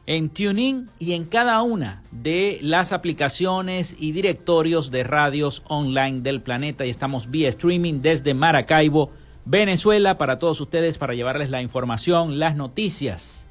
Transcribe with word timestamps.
en 0.05 0.29
TuneIn 0.29 0.89
y 0.97 1.15
en 1.15 1.25
cada 1.25 1.61
una 1.63 2.01
de 2.11 2.59
las 2.61 2.93
aplicaciones 2.93 3.97
y 3.99 4.13
directorios 4.13 4.89
de 4.89 5.03
radios 5.03 5.63
online 5.67 6.21
del 6.21 6.41
planeta. 6.41 6.85
Y 6.85 6.89
estamos 6.89 7.29
vía 7.29 7.49
streaming 7.49 7.99
desde 7.99 8.33
Maracaibo, 8.33 9.11
Venezuela, 9.43 10.17
para 10.17 10.39
todos 10.39 10.61
ustedes, 10.61 10.97
para 10.97 11.13
llevarles 11.13 11.49
la 11.49 11.61
información, 11.61 12.39
las 12.39 12.55
noticias 12.55 13.47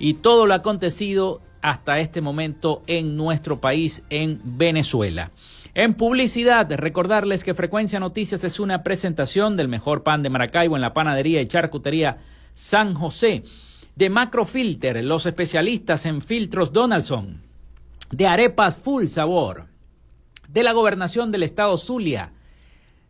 y 0.00 0.14
todo 0.14 0.44
lo 0.44 0.54
acontecido 0.54 1.40
hasta 1.62 2.00
este 2.00 2.20
momento 2.20 2.82
en 2.88 3.16
nuestro 3.16 3.60
país, 3.60 4.02
en 4.10 4.40
Venezuela. 4.42 5.30
En 5.78 5.94
publicidad, 5.94 6.68
recordarles 6.72 7.44
que 7.44 7.54
Frecuencia 7.54 8.00
Noticias 8.00 8.42
es 8.42 8.58
una 8.58 8.82
presentación 8.82 9.56
del 9.56 9.68
mejor 9.68 10.02
pan 10.02 10.24
de 10.24 10.28
Maracaibo 10.28 10.74
en 10.74 10.82
la 10.82 10.92
panadería 10.92 11.40
y 11.40 11.46
charcutería 11.46 12.18
San 12.52 12.94
José, 12.94 13.44
de 13.94 14.10
Macrofilter, 14.10 15.04
los 15.04 15.24
especialistas 15.24 16.04
en 16.06 16.20
filtros 16.20 16.72
Donaldson, 16.72 17.44
de 18.10 18.26
arepas 18.26 18.76
full 18.76 19.04
sabor, 19.06 19.68
de 20.48 20.64
la 20.64 20.72
gobernación 20.72 21.30
del 21.30 21.44
estado 21.44 21.76
Zulia, 21.76 22.32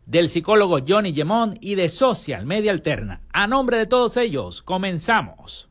del 0.05 0.29
psicólogo 0.29 0.81
Johnny 0.87 1.15
Gemón 1.15 1.57
y 1.63 1.75
de 1.75 1.89
Social 1.89 2.45
Media 2.45 2.73
Alterna. 2.73 3.23
A 3.33 3.47
nombre 3.47 3.79
de 3.79 3.87
todos 3.87 4.19
ellos, 4.19 4.61
comenzamos. 4.61 5.71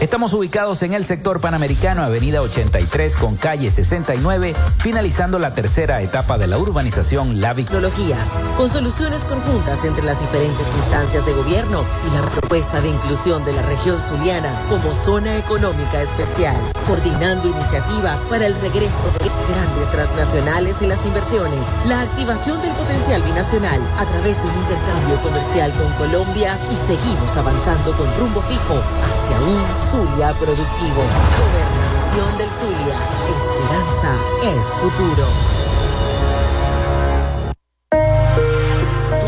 Estamos 0.00 0.32
ubicados 0.32 0.84
en 0.84 0.94
el 0.94 1.04
sector 1.04 1.40
panamericano, 1.40 2.04
avenida 2.04 2.40
83 2.40 3.16
con 3.16 3.34
calle 3.34 3.68
69, 3.68 4.54
finalizando 4.78 5.40
la 5.40 5.54
tercera 5.54 6.00
etapa 6.02 6.38
de 6.38 6.46
la 6.46 6.56
urbanización 6.56 7.40
La 7.40 7.52
Tecnologías, 7.52 8.28
con 8.56 8.68
soluciones 8.68 9.24
conjuntas 9.24 9.84
entre 9.84 10.04
las 10.04 10.20
diferentes 10.20 10.66
instancias 10.76 11.26
de 11.26 11.32
gobierno 11.32 11.84
y 12.06 12.14
la 12.14 12.22
propuesta 12.22 12.80
de 12.80 12.90
inclusión 12.90 13.44
de 13.44 13.52
la 13.52 13.62
región 13.62 13.98
zuliana 13.98 14.52
como 14.68 14.94
zona 14.94 15.36
económica 15.36 16.00
especial, 16.00 16.56
coordinando 16.86 17.48
iniciativas 17.48 18.20
para 18.30 18.46
el 18.46 18.54
regreso 18.60 19.10
de 19.18 19.52
grandes 19.52 19.90
transnacionales 19.90 20.80
y 20.80 20.86
las 20.86 21.04
inversiones, 21.04 21.66
la 21.88 22.02
activación 22.02 22.62
del 22.62 22.70
potencial 22.74 23.20
binacional 23.22 23.80
a 23.98 24.06
través 24.06 24.44
de 24.44 24.48
un 24.48 24.58
intercambio 24.60 25.16
comercial 25.24 25.72
con 25.72 25.92
Colombia 25.94 26.56
y 26.70 26.76
seguimos 26.86 27.36
avanzando 27.36 27.96
con 27.96 28.06
rumbo 28.16 28.40
fijo 28.42 28.80
hacia 29.02 29.40
un 29.40 29.87
Zulia 29.90 30.34
Productivo. 30.34 31.02
Gobernación 31.40 32.36
del 32.36 32.50
Zulia. 32.50 32.94
Esperanza 33.26 34.14
es 34.42 34.74
futuro. 34.74 35.57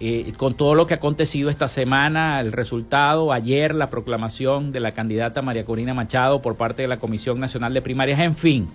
Eh, 0.00 0.32
con 0.36 0.54
todo 0.54 0.74
lo 0.74 0.86
que 0.86 0.94
ha 0.94 0.98
acontecido 0.98 1.50
esta 1.50 1.66
semana, 1.66 2.40
el 2.40 2.52
resultado, 2.52 3.32
ayer 3.32 3.74
la 3.74 3.88
proclamación 3.88 4.70
de 4.70 4.80
la 4.80 4.92
candidata 4.92 5.42
María 5.42 5.64
Corina 5.64 5.92
Machado 5.92 6.40
por 6.40 6.56
parte 6.56 6.82
de 6.82 6.88
la 6.88 6.98
Comisión 6.98 7.40
Nacional 7.40 7.74
de 7.74 7.82
Primarias, 7.82 8.20
en 8.20 8.36
fin, 8.36 8.68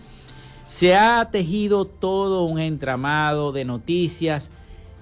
se 0.65 0.95
ha 0.95 1.29
tejido 1.31 1.85
todo 1.85 2.43
un 2.43 2.59
entramado 2.59 3.51
de 3.51 3.63
noticias 3.63 4.51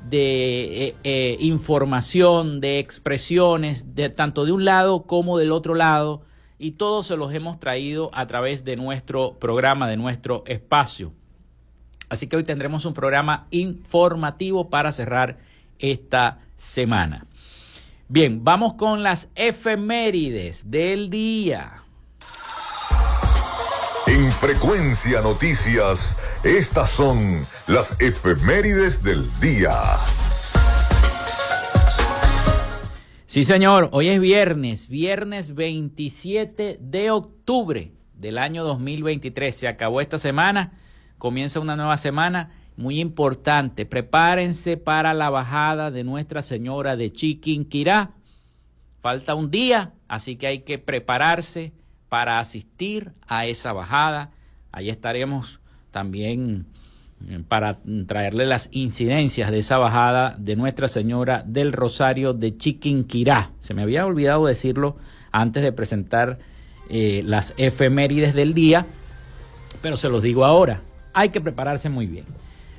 de 0.09 0.87
eh, 0.87 0.95
eh, 1.03 1.37
información, 1.39 2.61
de 2.61 2.79
expresiones, 2.79 3.95
de 3.95 4.09
tanto 4.09 4.45
de 4.45 4.51
un 4.51 4.65
lado 4.65 5.03
como 5.03 5.37
del 5.37 5.51
otro 5.51 5.75
lado, 5.75 6.23
y 6.57 6.71
todos 6.71 7.07
se 7.07 7.17
los 7.17 7.33
hemos 7.33 7.59
traído 7.59 8.11
a 8.13 8.27
través 8.27 8.63
de 8.63 8.75
nuestro 8.75 9.33
programa, 9.39 9.87
de 9.89 9.97
nuestro 9.97 10.43
espacio. 10.45 11.11
Así 12.09 12.27
que 12.27 12.35
hoy 12.35 12.43
tendremos 12.43 12.85
un 12.85 12.93
programa 12.93 13.47
informativo 13.51 14.69
para 14.69 14.91
cerrar 14.91 15.37
esta 15.79 16.39
semana. 16.55 17.25
Bien, 18.07 18.43
vamos 18.43 18.73
con 18.73 19.03
las 19.03 19.29
efemérides 19.35 20.69
del 20.69 21.09
día. 21.09 21.81
En 24.07 24.29
Frecuencia 24.33 25.21
Noticias, 25.21 26.19
estas 26.43 26.89
son 26.89 27.45
las 27.67 28.01
efemérides 28.01 29.03
del 29.03 29.29
día. 29.39 29.73
Sí, 33.25 33.43
señor, 33.43 33.89
hoy 33.91 34.09
es 34.09 34.19
viernes, 34.19 34.89
viernes 34.89 35.53
27 35.53 36.79
de 36.81 37.11
octubre 37.11 37.91
del 38.15 38.39
año 38.39 38.63
2023. 38.63 39.55
Se 39.55 39.67
acabó 39.67 40.01
esta 40.01 40.17
semana, 40.17 40.73
comienza 41.19 41.59
una 41.59 41.75
nueva 41.75 41.97
semana 41.97 42.51
muy 42.75 42.99
importante. 42.99 43.85
Prepárense 43.85 44.77
para 44.77 45.13
la 45.13 45.29
bajada 45.29 45.91
de 45.91 46.03
Nuestra 46.03 46.41
Señora 46.41 46.95
de 46.95 47.13
Chiquinquirá. 47.13 48.15
Falta 48.99 49.35
un 49.35 49.51
día, 49.51 49.93
así 50.07 50.35
que 50.37 50.47
hay 50.47 50.59
que 50.59 50.79
prepararse 50.79 51.71
para 52.09 52.39
asistir 52.39 53.13
a 53.27 53.45
esa 53.45 53.73
bajada. 53.73 54.31
Ahí 54.71 54.89
estaremos 54.89 55.60
también 55.91 56.65
eh, 57.29 57.39
para 57.47 57.79
traerle 58.07 58.45
las 58.45 58.69
incidencias 58.71 59.51
de 59.51 59.59
esa 59.59 59.77
bajada 59.77 60.35
de 60.39 60.55
Nuestra 60.55 60.87
Señora 60.87 61.43
del 61.45 61.73
Rosario 61.73 62.33
de 62.33 62.57
Chiquinquirá. 62.57 63.51
Se 63.59 63.73
me 63.73 63.83
había 63.83 64.05
olvidado 64.05 64.45
decirlo 64.45 64.97
antes 65.31 65.61
de 65.63 65.71
presentar 65.71 66.39
eh, 66.89 67.21
las 67.25 67.53
efemérides 67.57 68.33
del 68.33 68.53
día, 68.53 68.85
pero 69.81 69.97
se 69.97 70.09
los 70.09 70.23
digo 70.23 70.45
ahora. 70.45 70.81
Hay 71.13 71.29
que 71.29 71.41
prepararse 71.41 71.89
muy 71.89 72.07
bien. 72.07 72.25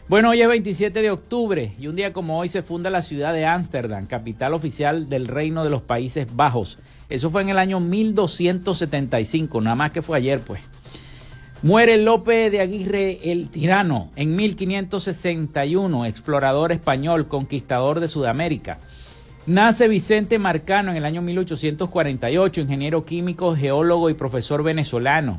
Bueno, 0.09 0.31
hoy 0.31 0.43
es 0.43 0.49
27 0.49 1.01
de 1.01 1.11
octubre 1.11 1.75
y 1.79 1.87
un 1.87 1.97
día 1.97 2.13
como 2.13 2.39
hoy 2.39 2.49
se 2.49 2.63
funda 2.63 2.91
la 2.91 3.03
ciudad 3.03 3.33
de 3.33 3.47
Ámsterdam, 3.47 4.07
capital 4.07 4.53
oficial 4.53 5.09
del 5.09 5.29
Reino 5.29 5.63
de 5.65 5.71
los 5.71 5.83
Países 5.83 6.27
Bajos. 6.35 6.79
Eso 7.09 7.31
fue 7.31 7.43
en 7.43 7.51
el 7.51 7.59
año 7.59 7.79
1275, 7.79 9.61
nada 9.61 9.77
más 9.77 9.93
que 9.93 10.03
fue 10.03 10.19
ayer, 10.19 10.41
pues. 10.41 10.61
Muere 11.63 11.97
Lope 11.97 12.51
de 12.51 12.61
Aguirre 12.61 13.31
el 13.31 13.49
Tirano 13.49 14.11
en 14.17 14.35
1561, 14.35 16.07
explorador 16.07 16.73
español, 16.73 17.29
conquistador 17.29 18.01
de 18.01 18.09
Sudamérica. 18.09 18.81
Nace 19.47 19.87
Vicente 19.87 20.41
Marcano 20.41 20.91
en 20.91 20.97
el 20.97 21.05
año 21.05 21.23
1848, 21.23 22.63
ingeniero 22.63 23.05
químico, 23.05 23.55
geólogo 23.55 24.11
y 24.11 24.15
profesor 24.15 24.65
venezolano. 24.65 25.37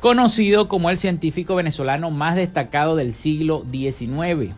Conocido 0.00 0.68
como 0.68 0.88
el 0.88 0.96
científico 0.96 1.54
venezolano 1.54 2.10
más 2.10 2.36
destacado 2.36 2.96
del 2.96 3.12
siglo 3.12 3.66
XIX. 3.70 4.54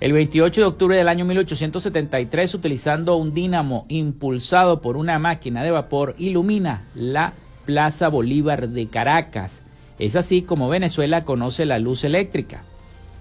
El 0.00 0.12
28 0.14 0.62
de 0.62 0.66
octubre 0.66 0.96
del 0.96 1.06
año 1.06 1.24
1873, 1.26 2.54
utilizando 2.54 3.14
un 3.14 3.32
dínamo 3.32 3.86
impulsado 3.88 4.80
por 4.80 4.96
una 4.96 5.20
máquina 5.20 5.62
de 5.62 5.70
vapor, 5.70 6.16
ilumina 6.18 6.82
la 6.96 7.34
Plaza 7.64 8.08
Bolívar 8.08 8.68
de 8.68 8.86
Caracas. 8.86 9.62
Es 9.98 10.16
así 10.16 10.42
como 10.42 10.68
Venezuela 10.68 11.24
conoce 11.24 11.66
la 11.66 11.78
luz 11.78 12.04
eléctrica, 12.04 12.62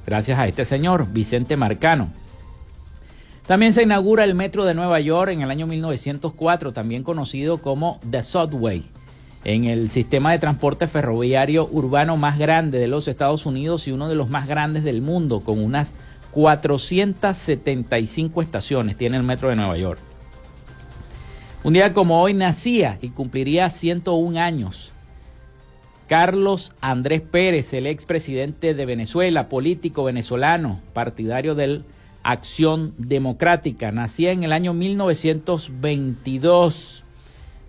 gracias 0.05 0.39
a 0.39 0.47
este 0.47 0.65
señor, 0.65 1.07
Vicente 1.11 1.57
Marcano. 1.57 2.09
También 3.45 3.73
se 3.73 3.83
inaugura 3.83 4.23
el 4.23 4.35
metro 4.35 4.63
de 4.63 4.73
Nueva 4.73 5.01
York 5.01 5.31
en 5.31 5.41
el 5.41 5.51
año 5.51 5.67
1904, 5.67 6.71
también 6.71 7.03
conocido 7.03 7.57
como 7.57 7.99
The 8.09 8.23
Subway. 8.23 8.85
en 9.45 9.65
el 9.65 9.89
sistema 9.89 10.31
de 10.31 10.39
transporte 10.39 10.87
ferroviario 10.87 11.67
urbano 11.69 12.15
más 12.15 12.39
grande 12.39 12.79
de 12.79 12.87
los 12.87 13.09
Estados 13.09 13.45
Unidos 13.45 13.89
y 13.89 13.91
uno 13.91 14.07
de 14.07 14.15
los 14.15 14.29
más 14.29 14.47
grandes 14.47 14.85
del 14.85 15.01
mundo, 15.01 15.41
con 15.41 15.61
unas 15.61 15.91
475 16.31 18.41
estaciones 18.41 18.95
tiene 18.97 19.17
el 19.17 19.23
metro 19.23 19.49
de 19.49 19.57
Nueva 19.57 19.77
York. 19.77 19.99
Un 21.63 21.71
día 21.71 21.93
como 21.93 22.21
hoy 22.21 22.33
nacía 22.33 22.97
y 23.01 23.07
cumpliría 23.09 23.69
101 23.69 24.37
años 24.37 24.91
Carlos 26.09 26.73
Andrés 26.81 27.21
Pérez, 27.21 27.73
el 27.73 27.87
expresidente 27.87 28.73
de 28.73 28.85
Venezuela, 28.85 29.47
político 29.47 30.03
venezolano, 30.03 30.81
partidario 30.91 31.55
del 31.55 31.85
Acción 32.21 32.93
Democrática. 32.97 33.93
Nacía 33.93 34.31
en 34.31 34.43
el 34.43 34.51
año 34.51 34.73
1922. 34.73 37.05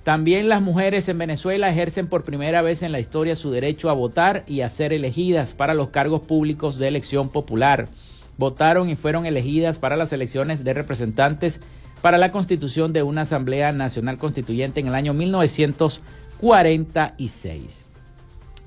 También 0.03 0.49
las 0.49 0.61
mujeres 0.61 1.09
en 1.09 1.19
Venezuela 1.19 1.71
ejercen 1.71 2.09
por 2.09 2.25
primera 2.25 2.63
vez 2.63 2.83
en 2.83 2.91
la 2.91 2.99
historia 2.99 3.37
su 3.37 3.53
derecho 3.53 3.91
a 3.91 3.95
votar 3.95 4.43
y 4.49 4.63
a 4.63 4.69
ser 4.69 4.93
elegidas 4.93 5.55
para 5.55 5.73
los 5.73 5.91
cargos 5.91 6.23
públicos 6.23 6.79
de 6.79 6.89
elección 6.89 7.29
popular. 7.29 7.87
Votaron 8.39 8.91
y 8.91 8.97
fueron 8.97 9.25
elegidas 9.25 9.79
para 9.79 9.97
las 9.97 10.13
elecciones 10.13 10.65
de 10.65 10.75
representantes 10.75 11.61
para 12.05 12.19
la 12.19 12.31
constitución 12.31 12.93
de 12.93 13.03
una 13.03 13.23
Asamblea 13.23 13.73
Nacional 13.73 14.19
Constituyente 14.19 14.79
en 14.79 14.89
el 14.89 14.95
año 14.95 15.15
1946. 15.15 17.85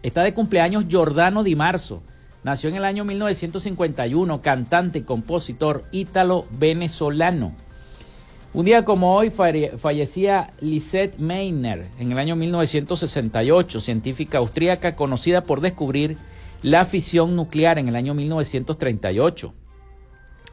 Está 0.02 0.24
de 0.24 0.34
cumpleaños 0.34 0.86
Giordano 0.88 1.44
Di 1.44 1.56
Marzo 1.56 2.02
Nació 2.44 2.70
en 2.70 2.78
el 2.78 2.84
año 2.84 3.06
1951, 3.06 4.42
cantante 4.42 4.98
y 4.98 5.04
compositor 5.04 5.84
ítalo-venezolano. 5.92 7.54
Un 8.56 8.66
día 8.66 8.84
como 8.84 9.14
hoy 9.14 9.30
fallecía 9.30 10.50
Lisette 10.60 11.20
Meitner 11.20 11.92
en 12.00 12.12
el 12.12 12.18
año 12.18 12.36
1968, 12.36 13.82
científica 13.82 14.40
austríaca 14.40 14.96
conocida 14.96 15.42
por 15.42 15.62
descubrir 15.62 16.18
la 16.64 16.86
fisión 16.86 17.36
nuclear 17.36 17.78
en 17.78 17.88
el 17.88 17.96
año 17.96 18.16
1938. 18.16 19.54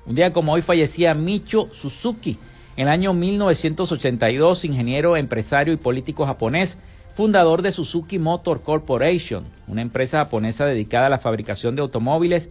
Un 0.05 0.15
día 0.15 0.35
como 0.35 0.53
hoy 0.53 0.61
fallecía 0.61 1.15
Micho 1.15 1.71
Suzuki 1.73 2.37
en 2.77 2.83
el 2.83 2.89
año 2.89 3.13
1982, 3.13 4.65
ingeniero, 4.65 5.17
empresario 5.17 5.73
y 5.73 5.77
político 5.77 6.27
japonés 6.27 6.79
fundador 7.15 7.63
de 7.63 7.71
Suzuki 7.71 8.19
Motor 8.19 8.63
Corporation, 8.63 9.45
una 9.69 9.83
empresa 9.83 10.19
japonesa 10.19 10.67
dedicada 10.67 11.07
a 11.07 11.11
la 11.11 11.19
fabricación 11.19 11.77
de 11.77 11.83
automóviles, 11.83 12.51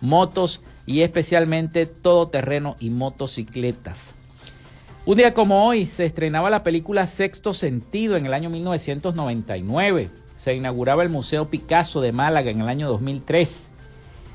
motos 0.00 0.60
y 0.86 1.00
especialmente 1.00 1.86
todoterreno 1.86 2.76
y 2.78 2.90
motocicletas. 2.90 4.14
Un 5.04 5.16
día 5.18 5.34
como 5.34 5.66
hoy 5.66 5.84
se 5.84 6.06
estrenaba 6.06 6.48
la 6.48 6.62
película 6.62 7.06
Sexto 7.06 7.52
Sentido 7.52 8.16
en 8.16 8.26
el 8.26 8.34
año 8.34 8.50
1999. 8.50 10.08
Se 10.36 10.54
inauguraba 10.54 11.02
el 11.02 11.08
Museo 11.08 11.50
Picasso 11.50 12.00
de 12.00 12.12
Málaga 12.12 12.50
en 12.50 12.60
el 12.60 12.68
año 12.68 12.88
2003. 12.88 13.68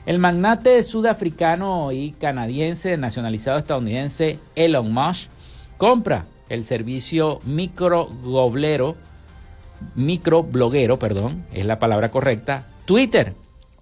El 0.06 0.20
magnate 0.20 0.82
sudafricano 0.82 1.92
y 1.92 2.12
canadiense 2.12 2.98
nacionalizado 2.98 3.60
estadounidense 3.60 4.40
Elon 4.56 4.92
Musk 4.92 5.30
compra 5.78 6.26
el 6.50 6.64
servicio 6.64 7.40
microgoblero 7.46 8.96
microbloguero, 9.96 11.00
perdón, 11.00 11.46
es 11.54 11.66
la 11.66 11.80
palabra 11.80 12.10
correcta, 12.10 12.66
Twitter, 12.86 13.34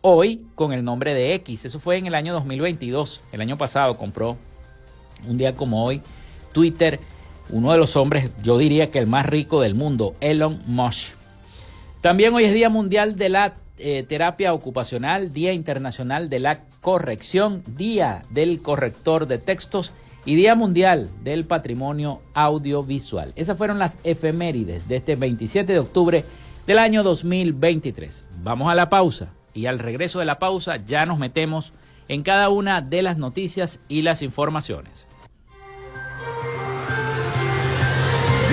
hoy 0.01 0.45
con 0.55 0.73
el 0.73 0.83
nombre 0.83 1.13
de 1.13 1.33
X. 1.35 1.65
Eso 1.65 1.79
fue 1.79 1.97
en 1.97 2.05
el 2.05 2.15
año 2.15 2.33
2022, 2.33 3.23
el 3.31 3.41
año 3.41 3.57
pasado 3.57 3.97
compró, 3.97 4.37
un 5.27 5.37
día 5.37 5.55
como 5.55 5.85
hoy, 5.85 6.01
Twitter, 6.53 6.99
uno 7.49 7.71
de 7.71 7.77
los 7.77 7.95
hombres, 7.95 8.31
yo 8.43 8.57
diría 8.57 8.91
que 8.91 8.99
el 8.99 9.07
más 9.07 9.25
rico 9.25 9.61
del 9.61 9.75
mundo, 9.75 10.13
Elon 10.19 10.61
Musk. 10.65 11.15
También 12.01 12.33
hoy 12.33 12.45
es 12.45 12.53
Día 12.53 12.69
Mundial 12.69 13.15
de 13.15 13.29
la 13.29 13.55
eh, 13.77 14.03
Terapia 14.07 14.53
Ocupacional, 14.53 15.33
Día 15.33 15.53
Internacional 15.53 16.29
de 16.29 16.39
la 16.39 16.61
Corrección, 16.81 17.63
Día 17.75 18.23
del 18.29 18.61
Corrector 18.61 19.27
de 19.27 19.37
Textos 19.37 19.91
y 20.25 20.35
Día 20.35 20.55
Mundial 20.55 21.09
del 21.23 21.45
Patrimonio 21.45 22.21
Audiovisual. 22.33 23.33
Esas 23.35 23.57
fueron 23.57 23.79
las 23.79 23.97
efemérides 24.03 24.87
de 24.87 24.97
este 24.97 25.15
27 25.15 25.73
de 25.73 25.79
octubre 25.79 26.25
del 26.65 26.79
año 26.79 27.01
2023. 27.03 28.25
Vamos 28.43 28.69
a 28.69 28.75
la 28.75 28.89
pausa 28.89 29.33
y 29.53 29.67
al 29.67 29.79
regreso 29.79 30.19
de 30.19 30.25
la 30.25 30.37
pausa 30.37 30.77
ya 30.85 31.05
nos 31.05 31.17
metemos 31.17 31.73
en 32.09 32.23
cada 32.23 32.49
una 32.49 32.81
de 32.81 33.01
las 33.01 33.17
noticias 33.17 33.79
y 33.87 34.01
las 34.01 34.21
informaciones. 34.21 35.06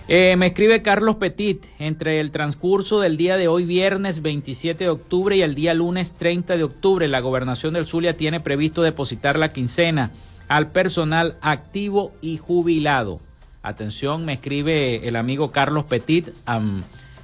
Eh, 0.09 0.35
me 0.35 0.47
escribe 0.47 0.81
Carlos 0.81 1.15
Petit, 1.15 1.63
entre 1.79 2.19
el 2.19 2.31
transcurso 2.31 2.99
del 2.99 3.15
día 3.15 3.37
de 3.37 3.47
hoy, 3.47 3.63
viernes 3.63 4.21
27 4.21 4.83
de 4.83 4.89
octubre, 4.89 5.37
y 5.37 5.41
el 5.41 5.55
día 5.55 5.73
lunes 5.73 6.13
30 6.13 6.57
de 6.57 6.63
octubre, 6.63 7.07
la 7.07 7.21
gobernación 7.21 7.73
del 7.73 7.85
Zulia 7.85 8.17
tiene 8.17 8.41
previsto 8.41 8.81
depositar 8.81 9.39
la 9.39 9.53
quincena 9.53 10.11
al 10.49 10.71
personal 10.71 11.35
activo 11.41 12.11
y 12.21 12.35
jubilado. 12.35 13.21
Atención, 13.61 14.25
me 14.25 14.33
escribe 14.33 15.07
el 15.07 15.15
amigo 15.15 15.51
Carlos 15.51 15.85
Petit 15.85 16.27
a 16.45 16.59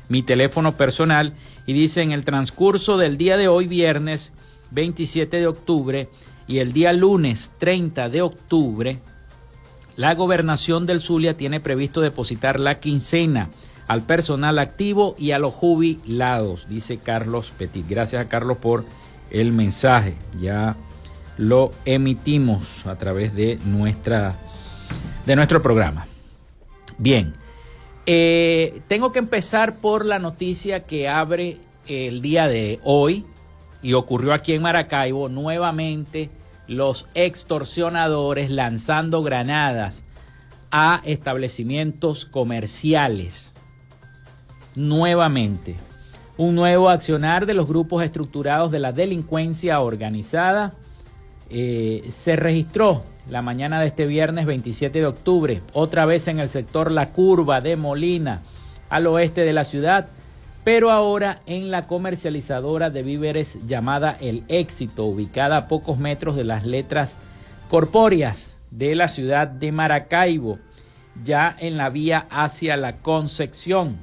mi 0.08 0.24
teléfono 0.24 0.74
personal 0.74 1.34
y 1.68 1.74
dice 1.74 2.02
en 2.02 2.14
el 2.14 2.24
transcurso 2.24 2.98
del 2.98 3.18
día 3.18 3.36
de 3.36 3.50
hoy, 3.50 3.68
viernes 3.68 4.32
27 4.72 5.36
de 5.36 5.48
octubre, 5.48 6.08
y 6.48 6.60
el 6.60 6.72
día 6.72 6.94
lunes 6.94 7.52
30 7.60 8.08
de 8.08 8.22
octubre, 8.22 9.00
la 10.00 10.16
gobernación 10.16 10.86
del 10.86 11.02
Zulia 11.02 11.36
tiene 11.36 11.60
previsto 11.60 12.00
depositar 12.00 12.58
la 12.58 12.80
quincena 12.80 13.50
al 13.90 14.04
personal 14.04 14.58
activo 14.58 15.14
y 15.18 15.32
a 15.32 15.40
los 15.40 15.54
jubilados, 15.54 16.70
dice 16.70 17.00
Carlos 17.00 17.52
Petit. 17.58 17.86
Gracias 17.86 18.26
a 18.26 18.30
Carlos 18.30 18.60
por 18.60 18.86
el 19.30 19.52
mensaje. 19.52 20.16
Ya 20.40 20.78
lo 21.38 21.72
emitimos 21.84 22.86
a 22.86 22.98
través 22.98 23.36
de, 23.36 23.60
nuestra, 23.66 24.36
de 25.26 25.36
nuestro 25.36 25.62
programa. 25.62 26.08
Bien, 26.98 27.34
eh, 28.06 28.80
tengo 28.88 29.12
que 29.12 29.20
empezar 29.20 29.80
por 29.80 30.06
la 30.06 30.18
noticia 30.18 30.86
que 30.86 31.10
abre 31.10 31.58
el 31.88 32.22
día 32.22 32.48
de 32.48 32.80
hoy 32.86 33.26
y 33.82 33.92
ocurrió 33.92 34.32
aquí 34.32 34.54
en 34.54 34.62
Maracaibo 34.62 35.28
nuevamente 35.28 36.30
los 36.70 37.08
extorsionadores 37.16 38.52
lanzando 38.52 39.24
granadas 39.24 40.06
a 40.72 41.02
establecimientos 41.04 42.26
comerciales. 42.26 43.52
Nuevamente, 44.76 45.76
un 46.38 46.54
nuevo 46.54 46.90
accionar 46.90 47.48
de 47.48 47.56
los 47.56 47.68
grupos 47.68 48.04
estructurados 48.04 48.72
de 48.72 48.80
la 48.80 48.92
delincuencia 48.92 49.82
organizada 49.82 50.74
eh, 51.50 52.08
se 52.12 52.36
registró 52.36 53.04
la 53.28 53.42
mañana 53.42 53.80
de 53.80 53.88
este 53.88 54.06
viernes 54.06 54.46
27 54.46 55.00
de 55.00 55.06
octubre, 55.08 55.62
otra 55.74 56.06
vez 56.06 56.28
en 56.28 56.40
el 56.40 56.50
sector 56.50 56.92
La 56.92 57.12
Curva 57.12 57.62
de 57.62 57.76
Molina, 57.78 58.42
al 58.90 59.08
oeste 59.08 59.42
de 59.42 59.54
la 59.54 59.64
ciudad, 59.64 60.08
pero 60.64 60.92
ahora 60.92 61.42
en 61.46 61.72
la 61.72 61.88
comercializadora 61.88 62.90
de 62.90 63.04
víveres 63.04 63.58
llamada 63.66 64.18
El 64.20 64.44
Éxito, 64.48 65.06
ubicada 65.06 65.58
a 65.58 65.68
pocos 65.68 65.98
metros 65.98 66.36
de 66.36 66.44
las 66.44 66.66
letras 66.66 67.16
corpóreas 67.70 68.58
de 68.72 68.96
la 68.96 69.08
ciudad 69.08 69.48
de 69.48 69.72
Maracaibo, 69.72 70.60
ya 71.24 71.56
en 71.60 71.78
la 71.78 71.90
vía 71.90 72.28
hacia 72.30 72.78
la 72.78 72.98
Concepción. 72.98 73.98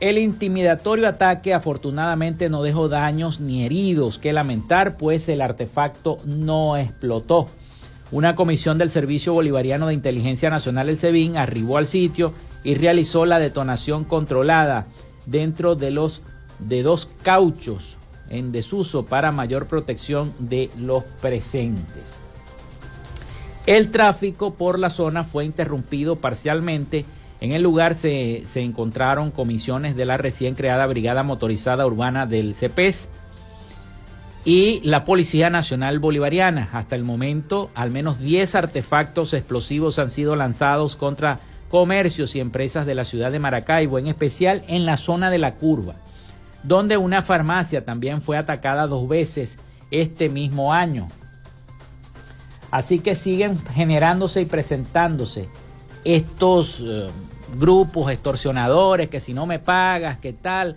El 0.00 0.16
intimidatorio 0.16 1.06
ataque 1.06 1.52
afortunadamente 1.52 2.48
no 2.48 2.62
dejó 2.62 2.88
daños 2.88 3.38
ni 3.38 3.64
heridos 3.64 4.18
que 4.18 4.32
lamentar, 4.32 4.96
pues 4.96 5.28
el 5.28 5.42
artefacto 5.42 6.16
no 6.24 6.78
explotó. 6.78 7.48
Una 8.10 8.34
comisión 8.34 8.78
del 8.78 8.90
Servicio 8.90 9.34
Bolivariano 9.34 9.86
de 9.88 9.94
Inteligencia 9.94 10.48
Nacional, 10.48 10.88
el 10.88 10.98
SEBIN, 10.98 11.36
arribó 11.36 11.76
al 11.76 11.86
sitio 11.86 12.32
y 12.64 12.74
realizó 12.74 13.26
la 13.26 13.38
detonación 13.38 14.04
controlada 14.04 14.86
dentro 15.26 15.74
de 15.76 15.90
los 15.90 16.22
de 16.58 16.82
dos 16.82 17.08
cauchos 17.22 17.96
en 18.28 18.52
desuso 18.52 19.04
para 19.04 19.32
mayor 19.32 19.66
protección 19.66 20.32
de 20.38 20.70
los 20.78 21.04
presentes. 21.20 22.20
El 23.66 23.90
tráfico 23.90 24.54
por 24.54 24.78
la 24.78 24.90
zona 24.90 25.24
fue 25.24 25.44
interrumpido 25.44 26.16
parcialmente. 26.16 27.04
En 27.40 27.52
el 27.52 27.62
lugar 27.62 27.94
se, 27.94 28.42
se 28.46 28.60
encontraron 28.62 29.30
comisiones 29.30 29.96
de 29.96 30.06
la 30.06 30.16
recién 30.16 30.54
creada 30.54 30.86
Brigada 30.86 31.22
Motorizada 31.22 31.86
Urbana 31.86 32.26
del 32.26 32.54
CEPES 32.54 33.08
y 34.44 34.80
la 34.84 35.04
Policía 35.04 35.50
Nacional 35.50 35.98
Bolivariana. 35.98 36.70
Hasta 36.72 36.96
el 36.96 37.04
momento, 37.04 37.70
al 37.74 37.90
menos 37.90 38.18
10 38.18 38.54
artefactos 38.54 39.34
explosivos 39.34 39.98
han 39.98 40.10
sido 40.10 40.36
lanzados 40.36 40.96
contra 40.96 41.38
comercios 41.70 42.34
y 42.34 42.40
empresas 42.40 42.84
de 42.84 42.94
la 42.94 43.04
ciudad 43.04 43.32
de 43.32 43.38
Maracaibo, 43.38 43.98
en 43.98 44.08
especial 44.08 44.62
en 44.68 44.84
la 44.84 44.96
zona 44.96 45.30
de 45.30 45.38
la 45.38 45.54
curva, 45.54 45.94
donde 46.64 46.96
una 46.96 47.22
farmacia 47.22 47.84
también 47.84 48.20
fue 48.20 48.36
atacada 48.36 48.86
dos 48.86 49.08
veces 49.08 49.58
este 49.90 50.28
mismo 50.28 50.74
año. 50.74 51.08
Así 52.70 52.98
que 52.98 53.14
siguen 53.14 53.58
generándose 53.74 54.42
y 54.42 54.44
presentándose 54.44 55.48
estos 56.04 56.80
eh, 56.84 57.08
grupos 57.58 58.12
extorsionadores 58.12 59.08
que 59.08 59.20
si 59.20 59.34
no 59.34 59.46
me 59.46 59.58
pagas, 59.58 60.18
qué 60.18 60.32
tal, 60.32 60.76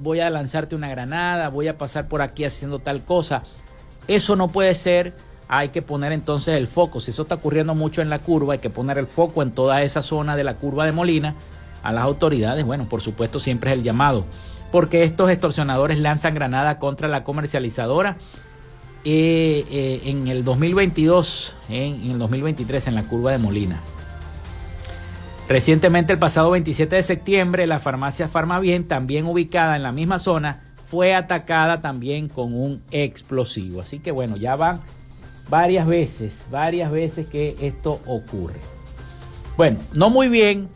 voy 0.00 0.20
a 0.20 0.30
lanzarte 0.30 0.74
una 0.74 0.88
granada, 0.88 1.48
voy 1.48 1.68
a 1.68 1.78
pasar 1.78 2.08
por 2.08 2.22
aquí 2.22 2.44
haciendo 2.44 2.78
tal 2.78 3.04
cosa. 3.04 3.42
Eso 4.08 4.36
no 4.36 4.48
puede 4.48 4.74
ser, 4.74 5.14
hay 5.48 5.68
que 5.68 5.82
poner 5.82 6.12
entonces 6.12 6.54
el 6.56 6.66
foco. 6.66 7.00
Si 7.00 7.10
eso 7.10 7.22
está 7.22 7.36
ocurriendo 7.36 7.74
mucho 7.74 8.02
en 8.02 8.10
la 8.10 8.18
curva, 8.18 8.54
hay 8.54 8.58
que 8.58 8.70
poner 8.70 8.98
el 8.98 9.06
foco 9.06 9.42
en 9.42 9.50
toda 9.52 9.82
esa 9.82 10.02
zona 10.02 10.36
de 10.36 10.44
la 10.44 10.54
curva 10.54 10.86
de 10.86 10.92
Molina. 10.92 11.34
A 11.82 11.92
las 11.92 12.04
autoridades, 12.04 12.64
bueno, 12.64 12.86
por 12.88 13.02
supuesto 13.02 13.38
siempre 13.38 13.70
es 13.70 13.76
el 13.76 13.82
llamado, 13.82 14.24
porque 14.72 15.04
estos 15.04 15.28
extorsionadores 15.28 15.98
lanzan 15.98 16.34
granada 16.34 16.78
contra 16.78 17.08
la 17.08 17.24
comercializadora 17.24 18.16
eh, 19.04 19.66
eh, 19.70 20.00
en 20.06 20.28
el 20.28 20.44
2022, 20.44 21.54
en 21.68 22.10
el 22.10 22.18
2023 22.18 22.86
en 22.86 22.94
la 22.94 23.02
curva 23.02 23.32
de 23.32 23.38
Molina. 23.38 23.80
Recientemente, 25.46 26.14
el 26.14 26.18
pasado 26.18 26.50
27 26.52 26.96
de 26.96 27.02
septiembre, 27.02 27.66
la 27.66 27.80
farmacia 27.80 28.28
Farmabien, 28.28 28.88
también 28.88 29.26
ubicada 29.26 29.76
en 29.76 29.82
la 29.82 29.92
misma 29.92 30.18
zona, 30.18 30.62
fue 30.88 31.14
atacada 31.14 31.82
también 31.82 32.28
con 32.28 32.54
un 32.54 32.82
explosivo. 32.90 33.82
Así 33.82 33.98
que 33.98 34.10
bueno, 34.10 34.38
ya 34.38 34.56
van 34.56 34.80
varias 35.48 35.86
veces, 35.86 36.46
varias 36.50 36.90
veces 36.90 37.26
que 37.26 37.56
esto 37.60 38.00
ocurre. 38.06 38.60
Bueno, 39.56 39.78
no 39.92 40.10
muy 40.10 40.28
bien 40.28 40.68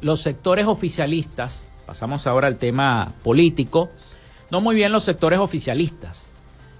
los 0.00 0.20
sectores 0.20 0.66
oficialistas, 0.66 1.68
pasamos 1.86 2.26
ahora 2.26 2.48
al 2.48 2.58
tema 2.58 3.12
político, 3.22 3.88
no 4.50 4.60
muy 4.60 4.74
bien 4.74 4.92
los 4.92 5.04
sectores 5.04 5.38
oficialistas. 5.38 6.30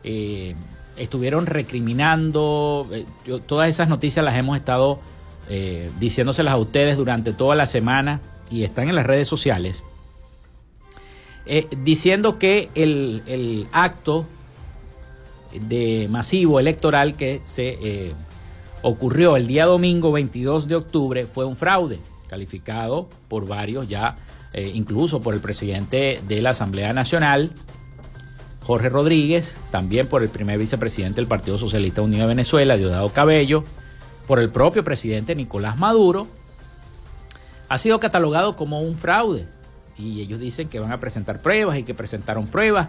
Eh, 0.04 0.54
estuvieron 0.96 1.46
recriminando, 1.46 2.88
eh, 2.92 3.04
todas 3.46 3.68
esas 3.68 3.88
noticias 3.88 4.24
las 4.24 4.36
hemos 4.36 4.56
estado 4.56 5.00
eh, 5.48 5.90
diciéndoselas 6.00 6.54
a 6.54 6.56
ustedes 6.56 6.96
durante 6.96 7.32
toda 7.32 7.54
la 7.54 7.66
semana 7.66 8.20
y 8.50 8.64
están 8.64 8.88
en 8.88 8.94
las 8.94 9.06
redes 9.06 9.28
sociales, 9.28 9.84
diciendo 11.78 12.38
que 12.38 12.68
el, 12.74 13.66
acto 13.72 14.26
de 15.52 16.08
masivo 16.10 16.60
electoral 16.60 17.16
que 17.16 17.40
se 17.44 17.78
eh, 17.80 18.12
ocurrió 18.82 19.36
el 19.36 19.46
día 19.46 19.66
domingo 19.66 20.12
22 20.12 20.68
de 20.68 20.76
octubre 20.76 21.26
fue 21.26 21.44
un 21.44 21.56
fraude, 21.56 21.98
calificado 22.28 23.08
por 23.28 23.46
varios 23.46 23.88
ya, 23.88 24.16
incluso 24.54 25.20
por 25.20 25.34
el 25.34 25.40
presidente 25.40 26.20
de 26.26 26.42
la 26.42 26.50
Asamblea 26.50 26.92
Nacional, 26.92 27.52
Jorge 28.68 28.90
Rodríguez, 28.90 29.56
también 29.70 30.08
por 30.08 30.22
el 30.22 30.28
primer 30.28 30.58
vicepresidente 30.58 31.16
del 31.16 31.26
Partido 31.26 31.56
Socialista 31.56 32.02
Unido 32.02 32.24
de 32.24 32.28
Venezuela, 32.28 32.76
Diosdado 32.76 33.08
Cabello, 33.08 33.64
por 34.26 34.40
el 34.40 34.50
propio 34.50 34.84
presidente 34.84 35.34
Nicolás 35.34 35.78
Maduro, 35.78 36.26
ha 37.70 37.78
sido 37.78 37.98
catalogado 37.98 38.56
como 38.56 38.82
un 38.82 38.94
fraude. 38.94 39.46
Y 39.96 40.20
ellos 40.20 40.38
dicen 40.38 40.68
que 40.68 40.80
van 40.80 40.92
a 40.92 41.00
presentar 41.00 41.40
pruebas 41.40 41.78
y 41.78 41.82
que 41.82 41.94
presentaron 41.94 42.46
pruebas. 42.46 42.88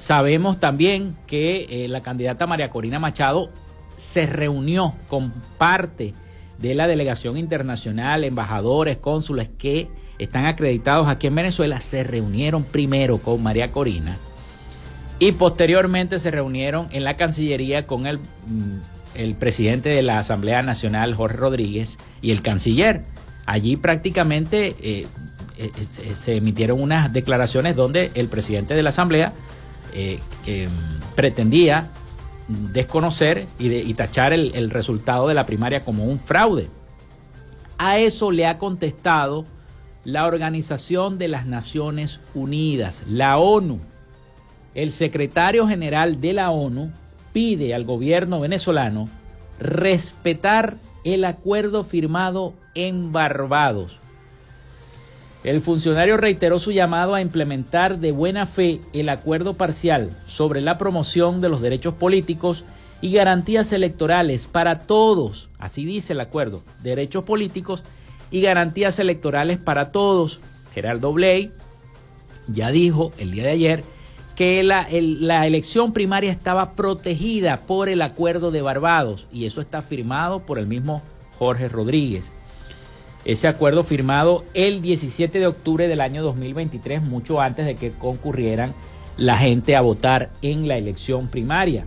Sabemos 0.00 0.58
también 0.58 1.14
que 1.26 1.66
eh, 1.68 1.88
la 1.88 2.00
candidata 2.00 2.46
María 2.46 2.70
Corina 2.70 2.98
Machado 2.98 3.50
se 3.98 4.24
reunió 4.24 4.94
con 5.08 5.30
parte 5.58 6.14
de 6.56 6.74
la 6.74 6.86
delegación 6.86 7.36
internacional, 7.36 8.24
embajadores, 8.24 8.96
cónsules 8.96 9.50
que 9.58 9.90
están 10.18 10.46
acreditados 10.46 11.06
aquí 11.06 11.26
en 11.26 11.34
Venezuela, 11.34 11.80
se 11.80 12.02
reunieron 12.02 12.64
primero 12.64 13.18
con 13.18 13.42
María 13.42 13.72
Corina 13.72 14.16
y 15.18 15.32
posteriormente 15.32 16.18
se 16.18 16.30
reunieron 16.30 16.88
en 16.92 17.04
la 17.04 17.18
Cancillería 17.18 17.86
con 17.86 18.06
el 18.06 18.18
mm, 18.18 18.80
el 19.14 19.34
presidente 19.34 19.90
de 19.90 20.02
la 20.02 20.18
Asamblea 20.18 20.62
Nacional, 20.62 21.14
Jorge 21.14 21.36
Rodríguez, 21.36 21.98
y 22.22 22.30
el 22.30 22.40
canciller. 22.40 23.02
Allí 23.44 23.76
prácticamente 23.76 24.74
eh, 24.80 25.06
eh, 25.58 25.70
se 26.14 26.36
emitieron 26.36 26.80
unas 26.80 27.12
declaraciones 27.12 27.76
donde 27.76 28.10
el 28.14 28.28
presidente 28.28 28.74
de 28.74 28.82
la 28.82 28.88
Asamblea 28.88 29.34
eh, 29.94 30.68
pretendía 31.14 31.90
desconocer 32.48 33.46
y, 33.58 33.94
tachar 33.94 34.32
el, 34.32 34.70
resultado 34.70 35.28
de 35.28 35.34
la 35.34 35.46
primaria 35.46 35.84
como 35.84 36.04
un 36.04 36.18
fraude. 36.18 36.68
A 37.78 37.98
eso 37.98 38.30
le 38.30 38.46
ha 38.46 38.58
contestado 38.58 39.44
la 40.04 40.26
Organización 40.26 41.18
de 41.18 41.28
las 41.28 41.46
Naciones 41.46 42.20
Unidas, 42.34 43.04
la 43.08 43.38
ONU. 43.38 43.78
El 44.74 44.92
secretario 44.92 45.66
general 45.66 46.20
de 46.20 46.32
la 46.32 46.50
ONU, 46.50 46.90
pide 47.32 47.74
al 47.74 47.84
gobierno 47.84 48.40
venezolano 48.40 49.08
respetar 49.60 50.76
el 51.04 51.24
acuerdo 51.24 51.84
firmado 51.84 52.54
en 52.74 53.12
Barbados. 53.12 53.98
El 55.42 55.62
funcionario 55.62 56.18
reiteró 56.18 56.58
su 56.58 56.70
llamado 56.70 57.14
a 57.14 57.22
implementar 57.22 57.98
de 57.98 58.12
buena 58.12 58.44
fe 58.44 58.80
el 58.92 59.08
acuerdo 59.08 59.54
parcial 59.54 60.10
sobre 60.26 60.60
la 60.60 60.76
promoción 60.76 61.40
de 61.40 61.48
los 61.48 61.62
derechos 61.62 61.94
políticos 61.94 62.64
y 63.00 63.12
garantías 63.12 63.72
electorales 63.72 64.44
para 64.44 64.80
todos, 64.80 65.48
así 65.58 65.86
dice 65.86 66.12
el 66.12 66.20
acuerdo, 66.20 66.62
derechos 66.82 67.24
políticos 67.24 67.84
y 68.30 68.42
garantías 68.42 68.98
electorales 68.98 69.56
para 69.56 69.92
todos. 69.92 70.40
Gerardo 70.74 71.12
Bley 71.14 71.50
ya 72.48 72.70
dijo 72.70 73.10
el 73.16 73.30
día 73.30 73.44
de 73.44 73.50
ayer 73.50 73.84
que 74.36 74.62
la, 74.62 74.86
la, 74.90 75.46
elección 75.46 75.92
primaria 75.92 76.30
estaba 76.30 76.72
protegida 76.72 77.58
por 77.58 77.88
el 77.88 78.02
acuerdo 78.02 78.50
de 78.50 78.62
Barbados 78.62 79.26
y 79.32 79.46
eso 79.46 79.62
está 79.62 79.80
firmado 79.80 80.40
por 80.40 80.58
el 80.58 80.66
mismo 80.66 81.02
Jorge 81.38 81.68
Rodríguez. 81.68 82.30
Ese 83.24 83.48
acuerdo 83.48 83.84
firmado 83.84 84.44
el 84.54 84.80
17 84.80 85.38
de 85.38 85.46
octubre 85.46 85.88
del 85.88 86.00
año 86.00 86.22
2023, 86.22 87.02
mucho 87.02 87.40
antes 87.40 87.66
de 87.66 87.74
que 87.74 87.92
concurrieran 87.92 88.72
la 89.18 89.36
gente 89.36 89.76
a 89.76 89.82
votar 89.82 90.30
en 90.40 90.66
la 90.66 90.78
elección 90.78 91.28
primaria. 91.28 91.84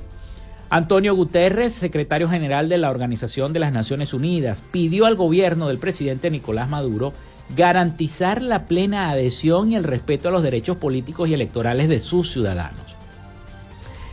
Antonio 0.69 1.15
Guterres, 1.15 1.73
secretario 1.73 2.29
general 2.29 2.69
de 2.69 2.77
la 2.77 2.91
Organización 2.91 3.51
de 3.51 3.59
las 3.59 3.73
Naciones 3.73 4.13
Unidas, 4.13 4.63
pidió 4.71 5.05
al 5.05 5.15
gobierno 5.15 5.67
del 5.67 5.79
presidente 5.79 6.29
Nicolás 6.29 6.69
Maduro 6.69 7.13
garantizar 7.55 8.41
la 8.41 8.65
plena 8.65 9.09
adhesión 9.09 9.71
y 9.71 9.75
el 9.75 9.83
respeto 9.83 10.29
a 10.29 10.31
los 10.31 10.43
derechos 10.43 10.77
políticos 10.77 11.29
y 11.29 11.33
electorales 11.33 11.89
de 11.89 11.99
sus 11.99 12.31
ciudadanos. 12.31 12.95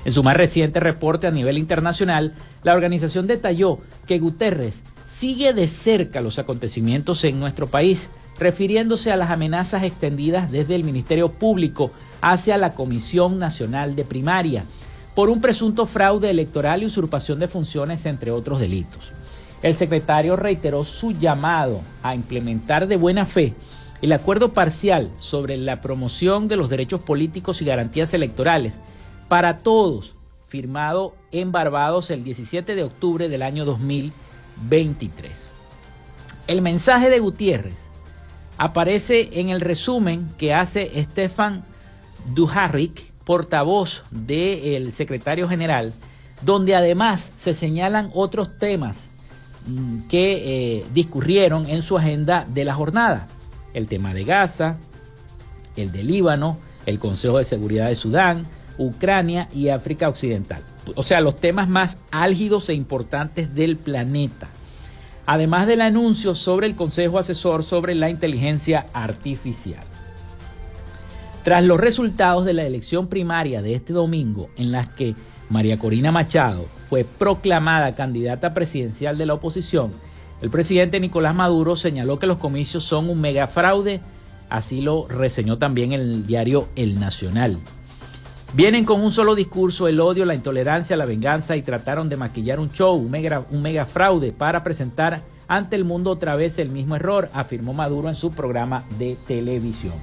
En 0.04 0.12
su 0.12 0.22
más 0.22 0.36
reciente 0.36 0.80
reporte 0.80 1.26
a 1.26 1.30
nivel 1.30 1.58
internacional, 1.58 2.32
la 2.62 2.74
organización 2.74 3.26
detalló 3.26 3.78
que 4.06 4.18
Guterres 4.18 4.82
sigue 5.20 5.52
de 5.52 5.66
cerca 5.66 6.22
los 6.22 6.38
acontecimientos 6.38 7.24
en 7.24 7.38
nuestro 7.38 7.66
país, 7.66 8.08
refiriéndose 8.38 9.12
a 9.12 9.16
las 9.16 9.28
amenazas 9.28 9.82
extendidas 9.82 10.50
desde 10.50 10.74
el 10.74 10.82
Ministerio 10.82 11.28
Público 11.28 11.90
hacia 12.22 12.56
la 12.56 12.74
Comisión 12.74 13.38
Nacional 13.38 13.94
de 13.96 14.06
Primaria 14.06 14.64
por 15.14 15.28
un 15.28 15.42
presunto 15.42 15.84
fraude 15.84 16.30
electoral 16.30 16.82
y 16.82 16.86
usurpación 16.86 17.38
de 17.38 17.48
funciones, 17.48 18.06
entre 18.06 18.30
otros 18.30 18.60
delitos. 18.60 19.12
El 19.62 19.76
secretario 19.76 20.36
reiteró 20.36 20.84
su 20.84 21.12
llamado 21.12 21.82
a 22.02 22.14
implementar 22.14 22.86
de 22.86 22.96
buena 22.96 23.26
fe 23.26 23.52
El 24.00 24.12
acuerdo 24.12 24.54
parcial 24.54 25.10
sobre 25.18 25.58
la 25.58 25.82
promoción 25.82 26.48
de 26.48 26.56
los 26.56 26.70
derechos 26.70 27.02
políticos 27.02 27.60
y 27.60 27.66
garantías 27.66 28.14
electorales 28.14 28.78
para 29.28 29.58
todos, 29.58 30.14
firmado 30.48 31.14
en 31.30 31.52
Barbados 31.52 32.10
el 32.10 32.24
17 32.24 32.74
de 32.74 32.84
octubre 32.84 33.28
del 33.28 33.42
año 33.42 33.66
2023. 34.68 35.30
El 36.46 36.62
mensaje 36.62 37.10
de 37.10 37.20
Gutiérrez 37.20 37.74
aparece 38.58 39.40
en 39.40 39.50
el 39.50 39.60
resumen 39.60 40.28
que 40.36 40.52
hace 40.52 41.02
Stefan 41.02 41.64
Dujarric, 42.34 43.10
portavoz 43.24 44.02
del 44.10 44.92
secretario 44.92 45.48
general, 45.48 45.92
donde 46.42 46.74
además 46.74 47.32
se 47.36 47.54
señalan 47.54 48.10
otros 48.14 48.58
temas 48.58 49.08
mm, 49.66 50.08
que 50.08 50.78
eh, 50.78 50.84
discurrieron 50.92 51.68
en 51.68 51.82
su 51.82 51.96
agenda 51.96 52.46
de 52.48 52.64
la 52.64 52.74
jornada. 52.74 53.28
El 53.72 53.86
tema 53.86 54.12
de 54.12 54.24
Gaza, 54.24 54.76
el 55.76 55.92
de 55.92 56.02
Líbano, 56.02 56.58
el 56.86 56.98
Consejo 56.98 57.38
de 57.38 57.44
Seguridad 57.44 57.88
de 57.88 57.94
Sudán, 57.94 58.44
Ucrania 58.78 59.48
y 59.52 59.68
África 59.68 60.08
Occidental. 60.08 60.62
O 60.96 61.02
sea, 61.02 61.20
los 61.20 61.36
temas 61.36 61.68
más 61.68 61.98
álgidos 62.10 62.68
e 62.68 62.74
importantes 62.74 63.54
del 63.54 63.76
planeta. 63.76 64.48
Además 65.26 65.66
del 65.66 65.80
anuncio 65.80 66.34
sobre 66.34 66.66
el 66.66 66.74
Consejo 66.74 67.18
Asesor 67.18 67.62
sobre 67.62 67.94
la 67.94 68.10
Inteligencia 68.10 68.86
Artificial. 68.92 69.82
Tras 71.44 71.64
los 71.64 71.80
resultados 71.80 72.44
de 72.44 72.52
la 72.52 72.64
elección 72.64 73.06
primaria 73.06 73.62
de 73.62 73.74
este 73.74 73.92
domingo, 73.92 74.50
en 74.56 74.72
las 74.72 74.88
que 74.88 75.14
María 75.48 75.78
Corina 75.78 76.12
Machado 76.12 76.66
fue 76.88 77.04
proclamada 77.04 77.94
candidata 77.94 78.52
presidencial 78.52 79.16
de 79.16 79.26
la 79.26 79.34
oposición, 79.34 79.90
el 80.42 80.50
presidente 80.50 81.00
Nicolás 81.00 81.34
Maduro 81.34 81.76
señaló 81.76 82.18
que 82.18 82.26
los 82.26 82.38
comicios 82.38 82.84
son 82.84 83.08
un 83.08 83.20
megafraude, 83.20 84.00
así 84.48 84.80
lo 84.80 85.06
reseñó 85.08 85.58
también 85.58 85.92
el 85.92 86.26
diario 86.26 86.68
El 86.76 86.98
Nacional. 87.00 87.58
Vienen 88.52 88.84
con 88.84 89.00
un 89.00 89.12
solo 89.12 89.36
discurso, 89.36 89.86
el 89.86 90.00
odio, 90.00 90.24
la 90.24 90.34
intolerancia, 90.34 90.96
la 90.96 91.06
venganza 91.06 91.56
y 91.56 91.62
trataron 91.62 92.08
de 92.08 92.16
maquillar 92.16 92.58
un 92.58 92.72
show, 92.72 92.96
un 92.96 93.10
mega, 93.62 93.86
fraude 93.86 94.32
para 94.32 94.64
presentar 94.64 95.22
ante 95.46 95.76
el 95.76 95.84
mundo 95.84 96.10
otra 96.10 96.34
vez 96.34 96.58
el 96.58 96.68
mismo 96.68 96.96
error, 96.96 97.28
afirmó 97.32 97.74
Maduro 97.74 98.08
en 98.08 98.16
su 98.16 98.32
programa 98.32 98.84
de 98.98 99.16
televisión. 99.28 99.94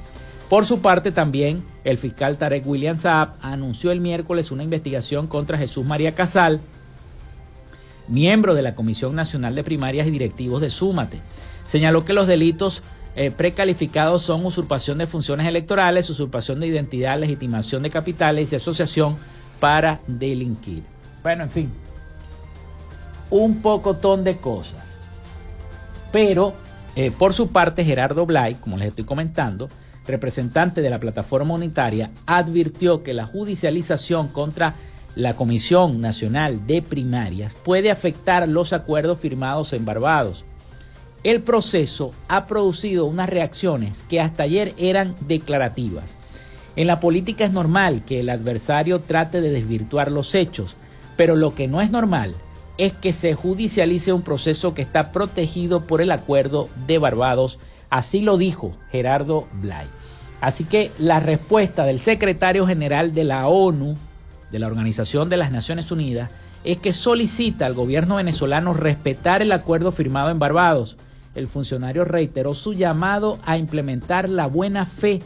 Por 0.50 0.66
su 0.66 0.80
parte, 0.80 1.12
también 1.12 1.62
el 1.84 1.98
fiscal 1.98 2.38
Tarek 2.38 2.66
William 2.66 2.98
Saab 2.98 3.34
anunció 3.42 3.92
el 3.92 4.00
miércoles 4.00 4.50
una 4.50 4.64
investigación 4.64 5.28
contra 5.28 5.58
Jesús 5.58 5.86
María 5.86 6.16
Casal, 6.16 6.62
miembro 8.08 8.54
de 8.54 8.62
la 8.62 8.76
Comisión 8.76 9.14
Nacional 9.14 9.56
de 9.56 9.66
Primarias 9.66 10.08
y 10.08 10.12
Directivos 10.12 10.62
de 10.62 10.70
Súmate. 10.70 11.20
Señaló 11.68 12.06
que 12.06 12.14
los 12.14 12.28
delitos 12.28 12.82
eh, 13.17 13.32
precalificados 13.32 14.21
son 14.21 14.45
usurpación 14.45 14.99
de 14.99 15.08
funciones 15.08 15.47
electorales, 15.47 16.08
usurpación 16.08 16.60
de 16.60 16.67
identidad, 16.67 17.19
legitimación 17.19 17.82
de 17.82 17.89
capitales 17.89 18.53
y 18.53 18.56
asociación 18.56 19.17
para 19.60 19.99
delinquir. 20.06 20.84
Bueno, 21.23 21.43
en 21.43 21.49
fin, 21.49 21.71
un 23.32 23.60
pocotón 23.63 24.23
de 24.23 24.38
cosas. 24.38 24.97
Pero, 26.12 26.53
eh, 26.95 27.10
por 27.10 27.34
su 27.34 27.51
parte, 27.51 27.84
Gerardo 27.84 28.27
Blay, 28.27 28.53
como 28.53 28.77
les 28.77 28.89
estoy 28.89 29.03
comentando, 29.03 29.67
representante 30.06 30.82
de 30.82 30.89
la 30.91 30.99
plataforma 30.99 31.56
unitaria, 31.56 32.12
advirtió 32.27 33.01
que 33.01 33.15
la 33.15 33.25
judicialización 33.25 34.27
contra 34.27 34.75
la 35.15 35.36
Comisión 35.36 35.99
Nacional 35.99 36.67
de 36.67 36.84
Primarias 36.84 37.56
puede 37.65 37.89
afectar 37.89 38.47
los 38.47 38.73
acuerdos 38.73 39.17
firmados 39.17 39.73
en 39.73 39.86
Barbados. 39.86 40.45
El 41.28 41.42
proceso 41.42 42.13
ha 42.30 42.46
producido 42.46 43.04
unas 43.04 43.30
reacciones 43.30 44.06
que 44.08 44.22
hasta 44.22 44.44
ayer 44.44 44.74
eran 44.78 45.13
declarativas. 45.28 46.16
En 46.78 46.88
la 46.88 47.02
política 47.02 47.44
es 47.44 47.52
normal 47.52 48.06
que 48.06 48.22
el 48.22 48.30
adversario 48.30 49.02
trate 49.02 49.42
de 49.42 49.50
desvirtuar 49.50 50.10
los 50.10 50.34
hechos, 50.36 50.78
pero 51.18 51.36
lo 51.36 51.54
que 51.54 51.68
no 51.68 51.82
es 51.82 51.92
normal 51.92 52.34
es 52.78 52.94
que 52.94 53.12
se 53.12 53.34
judicialice 53.34 54.13
un 54.13 54.22
proceso 54.22 54.74
que 54.74 54.84
está 54.84 55.12
protegido 55.12 55.86
por 55.86 56.00
el 56.00 56.12
acuerdo 56.12 56.70
de 56.88 56.98
Barbados 56.98 57.60
Así 57.90 58.22
lo 58.22 58.38
dijo 58.38 58.78
Gerardo 58.90 59.50
Blay. 59.52 59.90
Así 60.40 60.63
que 60.63 60.92
la 60.98 61.20
respuesta 61.20 61.84
del 61.84 62.00
secretario 62.00 62.66
general 62.66 63.13
de 63.13 63.26
la 63.26 63.48
ONU, 63.48 63.98
de 64.50 64.60
la 64.60 64.68
Organización 64.68 65.28
de 65.28 65.36
las 65.36 65.52
Naciones 65.52 65.92
Unidas, 65.92 66.32
es 66.63 66.78
que 66.78 66.94
solicita 66.94 67.66
al 67.66 67.74
gobierno 67.74 68.16
venezolano 68.16 68.74
respetar 68.74 69.42
el 69.42 69.52
acuerdo 69.52 69.92
firmado 69.92 70.30
en 70.30 70.40
Barbados. 70.40 70.96
El 71.38 71.47
funcionario 71.47 72.04
reiteró 72.04 72.54
su 72.54 72.73
llamado 72.73 73.39
a 73.45 73.58
implementar 73.58 74.28
la 74.28 74.47
buena 74.47 74.86
fe, 74.86 75.21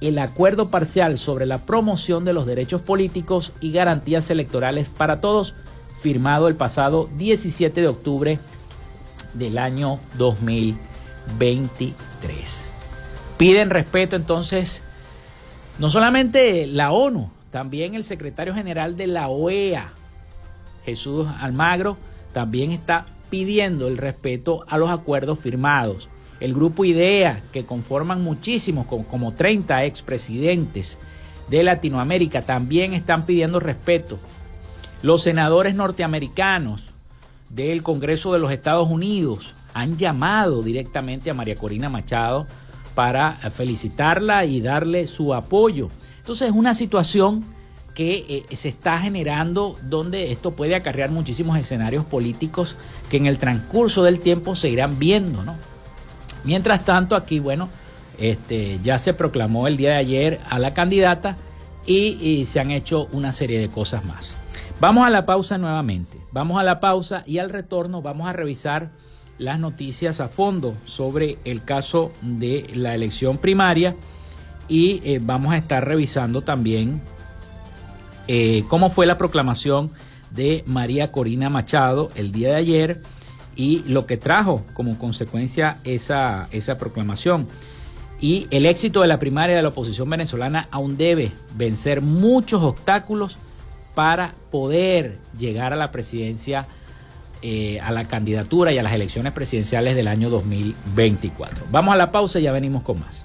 el 0.00 0.18
acuerdo 0.18 0.70
parcial 0.70 1.18
sobre 1.18 1.44
la 1.44 1.58
promoción 1.58 2.24
de 2.24 2.32
los 2.32 2.46
derechos 2.46 2.80
políticos 2.80 3.52
y 3.60 3.72
garantías 3.72 4.30
electorales 4.30 4.88
para 4.88 5.20
todos, 5.20 5.54
firmado 6.00 6.48
el 6.48 6.54
pasado 6.54 7.10
17 7.16 7.82
de 7.82 7.88
octubre 7.88 8.38
del 9.34 9.58
año 9.58 9.98
2020. 10.16 10.90
23. 11.38 12.64
Piden 13.36 13.70
respeto 13.70 14.16
entonces 14.16 14.82
no 15.78 15.90
solamente 15.90 16.66
la 16.66 16.92
ONU, 16.92 17.30
también 17.50 17.94
el 17.94 18.04
secretario 18.04 18.54
general 18.54 18.96
de 18.96 19.06
la 19.06 19.28
OEA, 19.28 19.92
Jesús 20.84 21.26
Almagro, 21.40 21.96
también 22.32 22.70
está 22.70 23.06
pidiendo 23.30 23.88
el 23.88 23.96
respeto 23.96 24.64
a 24.68 24.76
los 24.76 24.90
acuerdos 24.90 25.38
firmados. 25.38 26.08
El 26.40 26.54
grupo 26.54 26.84
IDEA, 26.84 27.42
que 27.52 27.64
conforman 27.64 28.22
muchísimos, 28.22 28.86
como 28.86 29.32
30 29.32 29.84
expresidentes 29.84 30.98
de 31.48 31.62
Latinoamérica, 31.62 32.42
también 32.42 32.94
están 32.94 33.26
pidiendo 33.26 33.60
respeto. 33.60 34.18
Los 35.02 35.22
senadores 35.22 35.74
norteamericanos 35.74 36.90
del 37.48 37.82
Congreso 37.82 38.32
de 38.32 38.38
los 38.38 38.52
Estados 38.52 38.88
Unidos 38.88 39.54
han 39.74 39.96
llamado 39.96 40.62
directamente 40.62 41.30
a 41.30 41.34
María 41.34 41.56
Corina 41.56 41.88
Machado 41.88 42.46
para 42.94 43.32
felicitarla 43.32 44.44
y 44.44 44.60
darle 44.60 45.06
su 45.06 45.32
apoyo. 45.34 45.88
Entonces 46.18 46.48
es 46.48 46.54
una 46.54 46.74
situación 46.74 47.44
que 47.94 48.46
eh, 48.50 48.56
se 48.56 48.68
está 48.68 48.98
generando 48.98 49.76
donde 49.82 50.32
esto 50.32 50.52
puede 50.52 50.74
acarrear 50.74 51.10
muchísimos 51.10 51.58
escenarios 51.58 52.04
políticos 52.04 52.76
que 53.10 53.16
en 53.16 53.26
el 53.26 53.38
transcurso 53.38 54.02
del 54.02 54.20
tiempo 54.20 54.54
se 54.54 54.68
irán 54.68 54.98
viendo, 54.98 55.42
¿no? 55.44 55.54
Mientras 56.44 56.84
tanto, 56.84 57.16
aquí, 57.16 57.38
bueno, 57.38 57.68
este, 58.18 58.78
ya 58.82 58.98
se 58.98 59.14
proclamó 59.14 59.66
el 59.66 59.76
día 59.76 59.90
de 59.90 59.96
ayer 59.96 60.40
a 60.48 60.58
la 60.58 60.74
candidata 60.74 61.36
y, 61.86 62.44
se 62.46 62.60
han 62.60 62.70
hecho 62.70 63.08
una 63.12 63.32
serie 63.32 63.58
de 63.58 63.68
cosas 63.68 64.04
más. 64.04 64.36
Vamos 64.80 65.06
a 65.06 65.10
la 65.10 65.26
pausa 65.26 65.58
nuevamente. 65.58 66.18
Vamos 66.32 66.60
a 66.60 66.62
la 66.62 66.80
pausa 66.80 67.22
y 67.26 67.38
al 67.38 67.50
retorno 67.50 68.02
vamos 68.02 68.28
a 68.28 68.32
revisar 68.32 68.90
las 69.38 69.58
noticias 69.58 70.20
a 70.20 70.28
fondo 70.28 70.74
sobre 70.84 71.38
el 71.44 71.64
caso 71.64 72.12
de 72.22 72.66
la 72.74 72.94
elección 72.94 73.38
primaria 73.38 73.96
y 74.68 75.00
eh, 75.04 75.18
vamos 75.20 75.52
a 75.52 75.56
estar 75.56 75.86
revisando 75.86 76.42
también 76.42 77.00
eh, 78.28 78.64
cómo 78.68 78.90
fue 78.90 79.06
la 79.06 79.18
proclamación 79.18 79.90
de 80.30 80.62
María 80.66 81.12
Corina 81.12 81.50
Machado 81.50 82.10
el 82.14 82.32
día 82.32 82.50
de 82.50 82.56
ayer 82.56 83.02
y 83.56 83.82
lo 83.86 84.06
que 84.06 84.16
trajo 84.16 84.64
como 84.74 84.98
consecuencia 84.98 85.78
esa, 85.84 86.48
esa 86.50 86.78
proclamación. 86.78 87.46
Y 88.20 88.46
el 88.50 88.66
éxito 88.66 89.00
de 89.00 89.08
la 89.08 89.18
primaria 89.18 89.56
de 89.56 89.62
la 89.62 89.68
oposición 89.68 90.08
venezolana 90.10 90.68
aún 90.70 90.96
debe 90.96 91.32
vencer 91.56 92.02
muchos 92.02 92.62
obstáculos 92.62 93.38
para 93.94 94.34
poder 94.50 95.18
llegar 95.38 95.72
a 95.72 95.76
la 95.76 95.90
presidencia 95.90 96.66
eh, 97.42 97.80
a 97.80 97.90
la 97.90 98.04
candidatura 98.04 98.70
y 98.70 98.76
a 98.76 98.82
las 98.82 98.92
elecciones 98.92 99.32
presidenciales 99.32 99.96
del 99.96 100.08
año 100.08 100.28
2024. 100.28 101.64
Vamos 101.70 101.94
a 101.94 101.96
la 101.96 102.12
pausa 102.12 102.38
y 102.38 102.42
ya 102.42 102.52
venimos 102.52 102.82
con 102.82 103.00
más. 103.00 103.24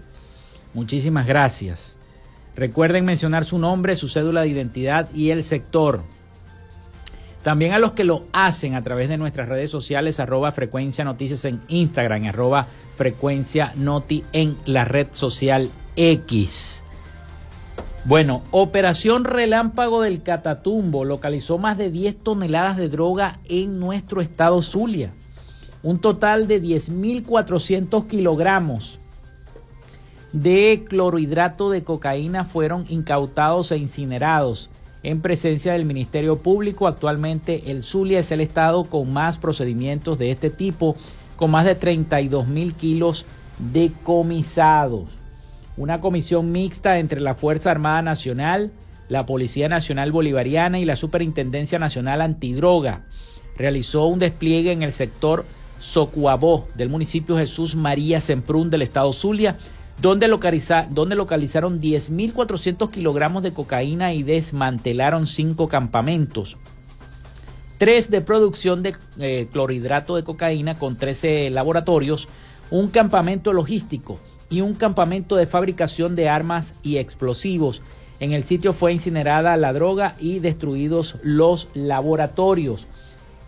Muchísimas 0.75 1.25
gracias. 1.25 1.97
Recuerden 2.55 3.05
mencionar 3.05 3.45
su 3.45 3.57
nombre, 3.57 3.95
su 3.95 4.09
cédula 4.09 4.41
de 4.41 4.49
identidad 4.49 5.09
y 5.15 5.31
el 5.31 5.41
sector. 5.41 6.03
También 7.43 7.73
a 7.73 7.79
los 7.79 7.91
que 7.91 8.05
lo 8.05 8.23
hacen 8.31 8.73
a 8.73 8.83
través 8.83 9.09
de 9.09 9.17
nuestras 9.17 9.49
redes 9.49 9.69
sociales, 9.69 10.21
arroba 10.21 10.53
frecuencia 10.53 11.03
noticias 11.03 11.43
en 11.43 11.61
Instagram, 11.67 12.25
arroba 12.25 12.67
frecuencia 12.95 13.73
noti 13.75 14.23
en 14.31 14.55
la 14.65 14.85
red 14.85 15.07
social 15.11 15.69
X. 15.97 16.83
Bueno, 18.05 18.41
Operación 18.51 19.25
Relámpago 19.25 20.01
del 20.01 20.23
Catatumbo 20.23 21.03
localizó 21.03 21.57
más 21.57 21.77
de 21.77 21.89
10 21.89 22.23
toneladas 22.23 22.77
de 22.77 22.87
droga 22.87 23.39
en 23.45 23.77
nuestro 23.77 24.21
estado 24.21 24.61
Zulia. 24.61 25.11
Un 25.83 25.99
total 25.99 26.47
de 26.47 26.61
10.400 26.61 28.07
kilogramos 28.07 28.99
de 30.31 30.85
clorhidrato 30.87 31.69
de 31.69 31.83
cocaína 31.83 32.45
fueron 32.45 32.85
incautados 32.89 33.71
e 33.71 33.77
incinerados 33.77 34.69
en 35.03 35.21
presencia 35.21 35.73
del 35.73 35.85
Ministerio 35.85 36.39
Público. 36.39 36.87
Actualmente 36.87 37.71
el 37.71 37.83
Zulia 37.83 38.19
es 38.19 38.31
el 38.31 38.41
estado 38.41 38.85
con 38.85 39.11
más 39.11 39.37
procedimientos 39.37 40.17
de 40.17 40.31
este 40.31 40.49
tipo, 40.49 40.95
con 41.35 41.51
más 41.51 41.65
de 41.65 41.75
32 41.75 42.47
mil 42.47 42.73
kilos 42.73 43.25
decomisados. 43.71 45.09
Una 45.75 45.99
comisión 45.99 46.51
mixta 46.51 46.99
entre 46.99 47.19
la 47.19 47.35
Fuerza 47.35 47.71
Armada 47.71 48.01
Nacional, 48.01 48.71
la 49.09 49.25
Policía 49.25 49.69
Nacional 49.69 50.11
Bolivariana 50.11 50.79
y 50.79 50.85
la 50.85 50.95
Superintendencia 50.95 51.79
Nacional 51.79 52.21
Antidroga 52.21 53.01
realizó 53.57 54.05
un 54.05 54.19
despliegue 54.19 54.71
en 54.71 54.81
el 54.81 54.91
sector 54.91 55.45
Socuabó 55.79 56.67
del 56.75 56.89
municipio 56.89 57.37
Jesús 57.37 57.75
María 57.75 58.21
Semprún 58.21 58.69
del 58.69 58.83
estado 58.83 59.11
Zulia 59.11 59.57
donde, 60.01 60.27
donde 60.89 61.15
localizaron 61.15 61.81
10.400 61.81 62.89
kilogramos 62.89 63.43
de 63.43 63.53
cocaína 63.53 64.13
y 64.13 64.23
desmantelaron 64.23 65.25
cinco 65.27 65.67
campamentos. 65.69 66.57
Tres 67.77 68.09
de 68.09 68.21
producción 68.21 68.83
de 68.83 68.95
eh, 69.19 69.47
clorhidrato 69.51 70.15
de 70.15 70.23
cocaína 70.23 70.77
con 70.77 70.95
13 70.95 71.49
laboratorios, 71.49 72.29
un 72.71 72.89
campamento 72.89 73.53
logístico 73.53 74.19
y 74.49 74.61
un 74.61 74.73
campamento 74.73 75.35
de 75.35 75.47
fabricación 75.47 76.15
de 76.15 76.29
armas 76.29 76.75
y 76.83 76.97
explosivos. 76.97 77.81
En 78.19 78.31
el 78.31 78.43
sitio 78.43 78.73
fue 78.73 78.93
incinerada 78.93 79.57
la 79.57 79.73
droga 79.73 80.15
y 80.19 80.39
destruidos 80.39 81.17
los 81.23 81.69
laboratorios. 81.73 82.87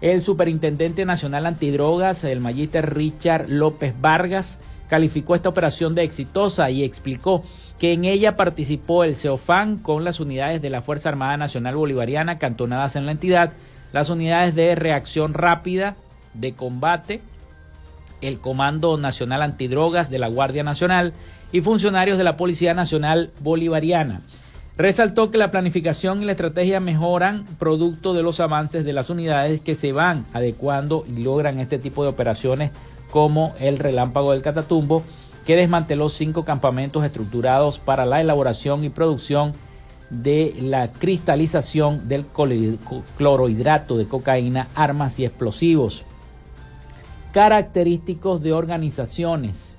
El 0.01 0.21
superintendente 0.21 1.05
nacional 1.05 1.45
antidrogas, 1.45 2.23
el 2.23 2.41
magíster 2.41 2.93
Richard 2.93 3.47
López 3.49 3.93
Vargas, 4.01 4.57
calificó 4.87 5.35
esta 5.35 5.49
operación 5.49 5.95
de 5.95 6.03
exitosa 6.03 6.69
y 6.69 6.83
explicó 6.83 7.43
que 7.79 7.93
en 7.93 8.05
ella 8.05 8.35
participó 8.35 9.03
el 9.03 9.15
CEOFAN 9.15 9.77
con 9.77 10.03
las 10.03 10.19
unidades 10.19 10.61
de 10.61 10.69
la 10.69 10.81
Fuerza 10.81 11.09
Armada 11.09 11.37
Nacional 11.37 11.75
Bolivariana 11.75 12.37
cantonadas 12.37 12.95
en 12.95 13.05
la 13.05 13.11
entidad, 13.11 13.53
las 13.91 14.09
unidades 14.09 14.55
de 14.55 14.75
reacción 14.75 15.33
rápida 15.33 15.95
de 16.33 16.53
combate, 16.53 17.21
el 18.21 18.39
Comando 18.39 18.97
Nacional 18.97 19.41
Antidrogas 19.41 20.09
de 20.09 20.19
la 20.19 20.27
Guardia 20.27 20.63
Nacional 20.63 21.13
y 21.51 21.61
funcionarios 21.61 22.17
de 22.17 22.23
la 22.23 22.37
Policía 22.37 22.73
Nacional 22.73 23.31
Bolivariana. 23.41 24.21
Resaltó 24.77 25.31
que 25.31 25.37
la 25.37 25.51
planificación 25.51 26.21
y 26.21 26.25
la 26.25 26.33
estrategia 26.33 26.81
mejoran 26.81 27.45
producto 27.57 28.13
de 28.13 28.23
los 28.23 28.41
avances 28.41 28.83
de 28.83 28.91
las 28.91 29.09
unidades 29.09 29.61
que 29.61 29.73
se 29.73 29.93
van 29.93 30.25
adecuando 30.33 31.05
y 31.07 31.23
logran 31.23 31.59
este 31.59 31.79
tipo 31.79 32.03
de 32.03 32.09
operaciones 32.09 32.71
como 33.11 33.53
el 33.59 33.77
Relámpago 33.77 34.31
del 34.31 34.41
Catatumbo, 34.41 35.03
que 35.45 35.55
desmanteló 35.55 36.09
cinco 36.09 36.43
campamentos 36.43 37.05
estructurados 37.05 37.79
para 37.79 38.05
la 38.05 38.19
elaboración 38.19 38.83
y 38.83 38.89
producción 38.89 39.53
de 40.09 40.53
la 40.59 40.91
cristalización 40.91 42.07
del 42.07 42.25
clorohidrato 43.17 43.97
de 43.97 44.07
cocaína, 44.07 44.67
armas 44.75 45.19
y 45.19 45.25
explosivos. 45.25 46.03
Característicos 47.31 48.41
de 48.41 48.53
organizaciones 48.53 49.75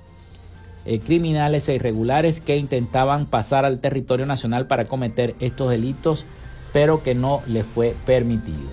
eh, 0.85 0.99
criminales 0.99 1.67
e 1.67 1.75
irregulares 1.75 2.39
que 2.39 2.55
intentaban 2.55 3.25
pasar 3.25 3.65
al 3.65 3.79
territorio 3.79 4.25
nacional 4.25 4.67
para 4.67 4.85
cometer 4.85 5.35
estos 5.39 5.69
delitos, 5.69 6.25
pero 6.71 7.03
que 7.03 7.15
no 7.15 7.41
les 7.47 7.65
fue 7.65 7.93
permitido. 8.05 8.69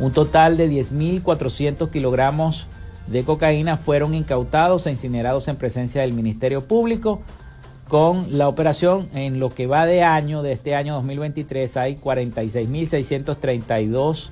Un 0.00 0.12
total 0.12 0.56
de 0.56 0.70
10.400 0.70 1.90
kilogramos 1.90 2.66
de 3.10 3.24
cocaína 3.24 3.76
fueron 3.76 4.14
incautados 4.14 4.86
e 4.86 4.90
incinerados 4.90 5.48
en 5.48 5.56
presencia 5.56 6.02
del 6.02 6.12
Ministerio 6.12 6.66
Público. 6.66 7.20
Con 7.88 8.36
la 8.36 8.48
operación 8.48 9.08
en 9.14 9.40
lo 9.40 9.54
que 9.54 9.66
va 9.66 9.86
de 9.86 10.02
año, 10.02 10.42
de 10.42 10.52
este 10.52 10.74
año 10.74 10.92
2023, 10.94 11.76
hay 11.78 11.96
46.632 11.96 14.28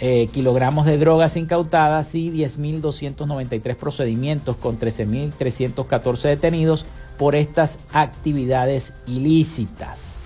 eh, 0.00 0.28
kilogramos 0.32 0.86
de 0.86 0.98
drogas 0.98 1.36
incautadas 1.36 2.14
y 2.14 2.30
10.293 2.30 3.76
procedimientos 3.76 4.56
con 4.56 4.78
13.314 4.78 6.22
detenidos 6.22 6.84
por 7.16 7.36
estas 7.36 7.78
actividades 7.92 8.92
ilícitas. 9.06 10.24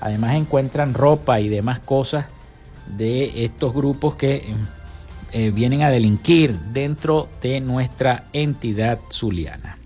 Además 0.00 0.36
encuentran 0.36 0.94
ropa 0.94 1.40
y 1.40 1.48
demás 1.48 1.80
cosas 1.80 2.26
de 2.96 3.44
estos 3.44 3.74
grupos 3.74 4.14
que 4.14 4.54
eh, 5.32 5.50
vienen 5.50 5.82
a 5.82 5.90
delinquir 5.90 6.58
dentro 6.72 7.28
de 7.42 7.60
nuestra 7.60 8.24
entidad 8.32 8.98
zuliana. 9.12 9.76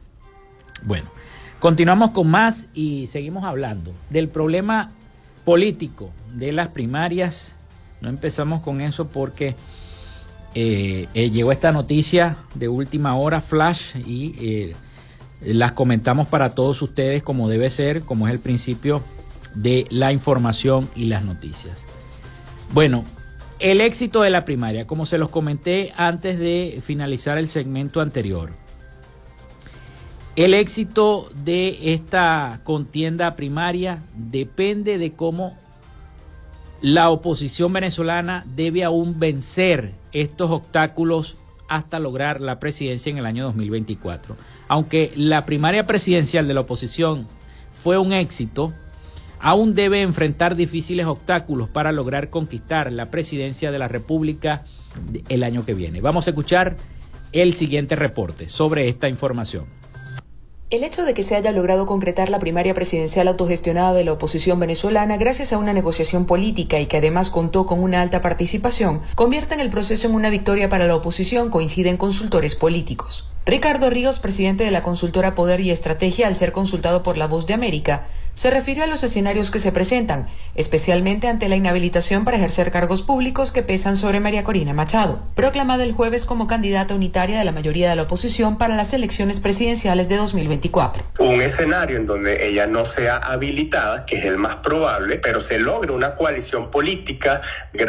Bueno, 0.83 1.11
continuamos 1.59 2.13
con 2.13 2.29
más 2.29 2.69
y 2.75 3.07
seguimos 3.07 3.45
hablando 3.45 3.93
del 4.11 4.29
problema 4.29 4.91
político 5.45 6.11
de 6.35 6.53
las 6.53 6.69
primarias. 6.69 7.57
No 8.01 8.09
empezamos 8.09 8.63
con 8.63 8.81
eso 8.81 9.09
porque 9.09 9.57
eh, 10.55 11.09
eh, 11.15 11.31
llegó 11.31 11.51
esta 11.51 11.73
noticia 11.73 12.37
de 12.55 12.69
última 12.69 13.17
hora, 13.17 13.41
flash, 13.41 13.97
y 13.97 14.75
las 15.41 15.73
comentamos 15.73 16.29
para 16.29 16.55
todos 16.55 16.83
ustedes 16.83 17.23
como 17.25 17.49
debe 17.49 17.69
ser, 17.69 18.03
como 18.03 18.29
es 18.29 18.33
el 18.33 18.39
principio 18.39 19.03
de 19.55 19.87
la 19.91 20.13
información 20.13 20.89
y 20.95 21.07
las 21.07 21.25
noticias. 21.25 21.85
Bueno, 22.73 23.05
el 23.63 23.81
éxito 23.81 24.23
de 24.23 24.31
la 24.31 24.45
primaria, 24.45 24.89
como 24.89 25.07
se 25.07 25.19
los 25.19 25.29
comenté 25.29 25.93
antes 25.97 26.39
de 26.39 26.83
finalizar 26.85 27.39
el 27.39 27.49
segmento 27.49 28.01
anterior. 28.01 28.51
El 30.35 30.53
éxito 30.53 31.29
de 31.45 31.95
esta 31.95 32.61
contienda 32.65 33.37
primaria 33.37 34.03
depende 34.17 34.99
de 34.99 35.13
cómo 35.13 35.57
la 36.81 37.11
oposición 37.11 37.73
venezolana 37.73 38.45
debe 38.57 38.83
aún 38.83 39.21
vencer 39.21 39.93
estos 40.13 40.51
obstáculos 40.51 41.37
hasta 41.69 42.01
lograr 42.01 42.41
la 42.41 42.59
presidencia 42.59 43.11
en 43.11 43.19
el 43.19 43.27
año 43.27 43.45
2024. 43.45 44.37
Aunque 44.67 45.13
la 45.15 45.47
primaria 45.47 45.87
presidencial 45.87 46.49
de 46.49 46.55
la 46.55 46.63
oposición 46.63 47.29
fue 47.73 47.97
un 47.97 48.13
éxito, 48.13 48.73
aún 49.43 49.75
debe 49.75 50.01
enfrentar 50.01 50.55
difíciles 50.55 51.05
obstáculos 51.05 51.69
para 51.69 51.93
lograr 51.93 52.31
conquistar 52.31 52.93
la 52.93 53.11
presidencia 53.11 53.71
de 53.71 53.79
la 53.79 53.89
República 53.89 54.65
el 55.29 55.43
año 55.43 55.67
que 55.67 55.75
viene. 55.75 56.01
Vamos 56.01 56.27
a 56.27 56.31
escuchar 56.31 56.77
el 57.33 57.53
siguiente 57.53 57.97
reporte 57.97 58.49
sobre 58.49 58.89
esta 58.89 59.09
información. 59.09 59.67
El 60.71 60.85
hecho 60.85 61.05
de 61.05 61.13
que 61.13 61.23
se 61.23 61.37
haya 61.37 61.53
logrado 61.53 61.85
concretar 61.85 62.31
la 62.31 62.39
primaria 62.39 62.73
presidencial 62.73 63.29
autogestionada 63.29 63.93
de 63.93 64.05
la 64.05 64.13
oposición 64.13 64.59
venezolana 64.59 65.19
gracias 65.19 65.53
a 65.53 65.59
una 65.59 65.75
negociación 65.75 66.25
política 66.25 66.81
y 66.81 66.87
que 66.87 66.97
además 66.97 67.29
contó 67.29 67.67
con 67.67 67.81
una 67.81 68.01
alta 68.01 68.23
participación, 68.23 69.03
convierte 69.15 69.55
en 69.55 69.61
el 69.61 69.69
proceso 69.69 70.07
en 70.07 70.15
una 70.15 70.31
victoria 70.31 70.71
para 70.71 70.87
la 70.87 70.95
oposición, 70.95 71.51
coinciden 71.51 71.99
consultores 71.99 72.55
políticos. 72.55 73.29
Ricardo 73.45 73.91
Ríos, 73.91 74.19
presidente 74.19 74.65
de 74.65 74.71
la 74.71 74.83
consultora 74.83 75.35
Poder 75.35 75.61
y 75.61 75.71
Estrategia, 75.71 76.29
al 76.29 76.37
ser 76.37 76.53
consultado 76.53 77.03
por 77.03 77.19
La 77.19 77.27
Voz 77.27 77.47
de 77.47 77.55
América, 77.55 78.07
se 78.35 78.51
refirió 78.51 78.85
a 78.85 78.87
los 78.87 79.03
escenarios 79.05 79.51
que 79.51 79.59
se 79.59 79.73
presentan, 79.73 80.27
especialmente 80.55 81.29
ante 81.29 81.49
la 81.49 81.57
inhabilitación 81.57 82.25
para 82.25 82.37
ejercer 82.37 82.71
cargos 82.71 83.03
públicos 83.03 83.53
que 83.53 83.63
pesan 83.63 83.97
sobre 83.97 84.21
María 84.21 84.45
Corina 84.45 84.73
Machado, 84.73 85.21
proclamada 85.35 85.85
el 85.85 85.93
jueves 85.93 86.27
como 86.27 86.47
candidata 86.47 86.95
unitaria 86.95 87.39
de 87.39 87.45
la 87.45 87.53
mayoría 87.53 87.91
de 87.91 87.97
la 87.97 88.03
oposición 88.03 88.59
para 88.59 88.77
las 88.77 88.93
elecciones 88.93 89.41
presidenciales 89.41 90.09
de 90.09 90.17
2024. 90.17 91.05
Un 91.19 91.41
escenario 91.41 91.97
en 91.97 92.07
donde 92.07 92.47
ella 92.47 92.67
no 92.67 92.85
sea 92.85 93.17
habilitada, 93.17 94.07
que 94.07 94.17
es 94.17 94.25
el 94.25 94.39
más 94.39 94.57
probable, 94.57 95.17
pero 95.17 95.41
se 95.41 95.59
logre 95.59 95.93
una 95.93 96.15
coalición 96.15 96.71
política 96.71 97.41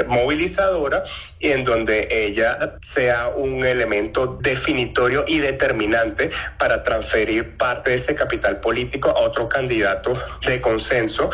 movilizadora 0.07 1.03
y 1.39 1.51
en 1.51 1.63
donde 1.63 2.07
ella 2.11 2.75
sea 2.79 3.29
un 3.29 3.65
elemento 3.65 4.39
definitorio 4.41 5.23
y 5.27 5.39
determinante 5.39 6.29
para 6.57 6.83
transferir 6.83 7.57
parte 7.57 7.91
de 7.91 7.95
ese 7.95 8.15
capital 8.15 8.59
político 8.59 9.09
a 9.09 9.19
otro 9.21 9.49
candidato 9.49 10.13
de 10.45 10.61
consenso, 10.61 11.29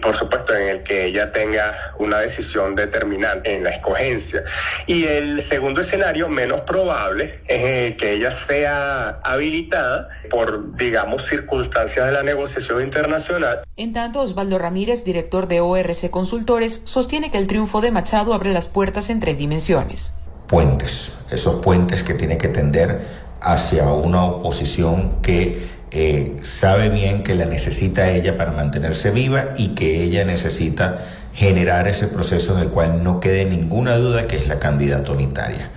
por 0.00 0.14
supuesto 0.14 0.54
en 0.54 0.68
el 0.68 0.82
que 0.82 1.06
ella 1.06 1.32
tenga 1.32 1.72
una 1.98 2.18
decisión 2.18 2.74
determinante 2.74 3.54
en 3.54 3.64
la 3.64 3.70
escogencia. 3.70 4.42
Y 4.86 5.04
el 5.04 5.40
segundo 5.40 5.80
escenario, 5.80 6.28
menos 6.28 6.62
probable, 6.62 7.40
es 7.46 7.92
el 7.92 7.96
que 7.96 8.12
ella 8.12 8.30
sea 8.30 9.20
habilitada 9.22 10.08
por, 10.30 10.74
digamos, 10.74 11.22
circunstancias 11.22 12.06
de 12.06 12.12
la 12.12 12.22
negociación 12.22 12.82
internacional. 12.82 13.62
En 13.76 13.92
tanto, 13.92 14.20
Osvaldo 14.20 14.58
Ramírez, 14.58 15.04
director 15.04 15.48
de 15.48 15.60
ORC 15.60 16.10
Consultores, 16.10 16.82
sostiene 16.84 17.30
que 17.30 17.38
el 17.38 17.46
triunfo 17.46 17.80
de 17.80 17.90
Machado 17.90 18.34
abre 18.34 18.52
las 18.52 18.68
puertas 18.68 19.10
en 19.10 19.20
tres 19.20 19.38
dimensiones. 19.38 20.14
Puentes, 20.46 21.12
esos 21.30 21.62
puentes 21.62 22.02
que 22.02 22.14
tiene 22.14 22.36
que 22.36 22.48
tender 22.48 23.24
hacia 23.40 23.84
una 23.84 24.24
oposición 24.24 25.20
que 25.22 25.73
eh, 25.96 26.38
sabe 26.42 26.88
bien 26.88 27.22
que 27.22 27.36
la 27.36 27.44
necesita 27.44 28.10
ella 28.10 28.36
para 28.36 28.50
mantenerse 28.50 29.12
viva 29.12 29.50
y 29.56 29.76
que 29.76 30.02
ella 30.02 30.24
necesita 30.24 31.06
generar 31.32 31.86
ese 31.86 32.08
proceso 32.08 32.56
en 32.56 32.64
el 32.64 32.70
cual 32.70 33.04
no 33.04 33.20
quede 33.20 33.44
ninguna 33.44 33.96
duda 33.96 34.26
que 34.26 34.34
es 34.34 34.48
la 34.48 34.58
candidata 34.58 35.12
unitaria. 35.12 35.70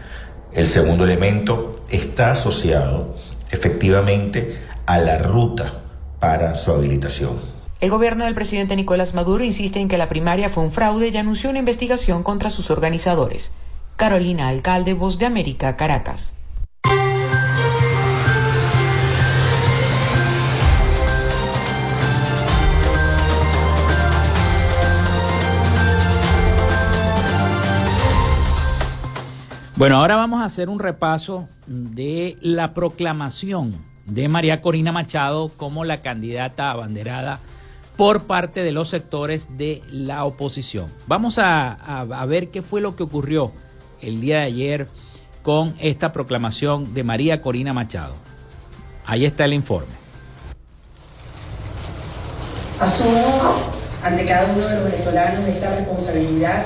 El 0.54 0.66
segundo 0.66 1.04
elemento 1.04 1.84
está 1.92 2.32
asociado 2.32 3.16
efectivamente 3.52 4.58
a 4.88 4.98
la 4.98 5.20
ruta 5.20 5.82
para 6.20 6.56
su 6.56 6.72
habilitación. 6.72 7.40
El 7.80 7.92
gobierno 7.92 8.26
del 8.26 8.34
presidente 8.34 8.76
Nicolás 8.76 9.14
Maduro 9.14 9.44
insiste 9.44 9.80
en 9.80 9.88
que 9.88 10.00
la 10.00 10.10
primaria 10.10 10.50
fue 10.50 10.64
un 10.64 10.72
fraude 10.72 11.10
y 11.10 11.18
anunció 11.18 11.52
una 11.52 11.60
investigación 11.60 12.24
contra 12.24 12.50
sus 12.50 12.72
organizadores. 12.72 13.58
Carolina 13.98 14.48
Alcalde, 14.48 14.96
Voz 14.96 15.20
de 15.20 15.28
América, 15.28 15.78
Caracas. 15.78 16.38
Bueno, 29.78 29.98
ahora 29.98 30.16
vamos 30.16 30.42
a 30.42 30.46
hacer 30.46 30.70
un 30.70 30.80
repaso 30.80 31.48
de 31.68 32.36
la 32.42 32.74
proclamación 32.74 33.78
de 34.08 34.28
María 34.28 34.60
Corina 34.60 34.92
Machado 34.92 35.50
como 35.56 35.86
la 35.86 36.02
candidata 36.02 36.72
abanderada 36.72 37.38
por 37.96 38.24
parte 38.24 38.64
de 38.64 38.72
los 38.72 38.90
sectores 38.90 39.50
de 39.56 39.84
la 39.92 40.26
oposición. 40.26 40.88
Vamos 41.06 41.38
a, 41.38 42.26
ver 42.28 42.50
qué 42.50 42.64
fue 42.64 42.82
lo 42.82 42.96
que 42.96 43.04
ocurrió 43.04 43.52
el 44.02 44.20
día 44.20 44.40
de 44.40 44.46
ayer 44.46 44.88
con 45.44 45.76
esta 45.80 46.12
proclamación 46.12 46.96
de 46.96 47.04
María 47.04 47.40
Corina 47.44 47.72
Machado. 47.72 48.16
Ahí 49.06 49.26
está 49.26 49.46
el 49.46 49.54
informe. 49.54 49.94
Asumo 52.80 53.54
ante 54.04 54.26
cada 54.26 54.52
uno 54.56 54.66
de 54.66 54.74
los 54.74 54.86
venezolanos 54.86 55.46
esta 55.46 55.76
responsabilidad 55.76 56.66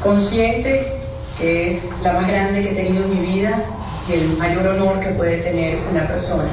consciente 0.00 0.99
es 1.42 1.96
la 2.02 2.12
más 2.14 2.28
grande 2.28 2.62
que 2.62 2.70
he 2.70 2.74
tenido 2.74 3.04
en 3.04 3.20
mi 3.20 3.26
vida 3.26 3.62
y 4.08 4.12
el 4.12 4.36
mayor 4.36 4.66
honor 4.66 5.00
que 5.00 5.10
puede 5.10 5.38
tener 5.38 5.78
una 5.90 6.06
persona. 6.06 6.48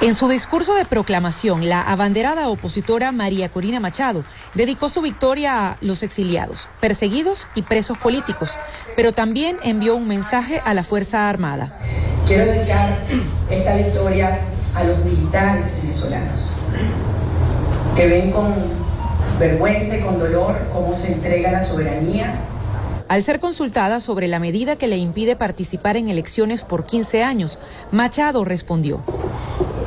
En 0.00 0.14
su 0.14 0.28
discurso 0.28 0.76
de 0.76 0.84
proclamación, 0.84 1.68
la 1.68 1.82
abanderada 1.82 2.48
opositora 2.48 3.10
María 3.10 3.48
Corina 3.48 3.80
Machado 3.80 4.22
dedicó 4.54 4.88
su 4.88 5.02
victoria 5.02 5.70
a 5.70 5.76
los 5.80 6.04
exiliados, 6.04 6.68
perseguidos 6.80 7.48
y 7.56 7.62
presos 7.62 7.98
políticos, 7.98 8.58
pero 8.94 9.12
también 9.12 9.56
envió 9.64 9.96
un 9.96 10.06
mensaje 10.06 10.62
a 10.64 10.72
la 10.72 10.84
Fuerza 10.84 11.28
Armada. 11.28 11.76
Quiero 12.28 12.46
dedicar 12.46 12.96
esta 13.50 13.74
victoria 13.74 14.38
a 14.76 14.84
los 14.84 15.04
militares 15.04 15.72
venezolanos, 15.82 16.52
que 17.96 18.06
ven 18.06 18.30
con 18.30 18.54
vergüenza 19.40 19.96
y 19.96 20.00
con 20.00 20.20
dolor 20.20 20.56
cómo 20.72 20.94
se 20.94 21.12
entrega 21.12 21.50
la 21.50 21.60
soberanía 21.60 22.34
al 23.08 23.22
ser 23.22 23.40
consultada 23.40 24.00
sobre 24.00 24.28
la 24.28 24.38
medida 24.38 24.76
que 24.76 24.86
le 24.86 24.98
impide 24.98 25.34
participar 25.34 25.96
en 25.96 26.08
elecciones 26.08 26.64
por 26.64 26.84
15 26.84 27.22
años, 27.24 27.58
Machado 27.90 28.44
respondió. 28.44 29.00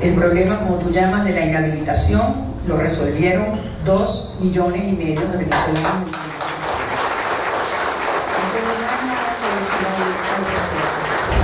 El 0.01 0.15
problema, 0.15 0.59
como 0.59 0.79
tú 0.79 0.89
llamas, 0.89 1.23
de 1.25 1.33
la 1.33 1.45
inhabilitación 1.45 2.51
lo 2.67 2.77
resolvieron 2.77 3.59
dos 3.85 4.37
millones 4.41 4.83
y 4.87 4.91
medio 4.93 5.21
de 5.21 5.37
venezolanos. 5.37 6.09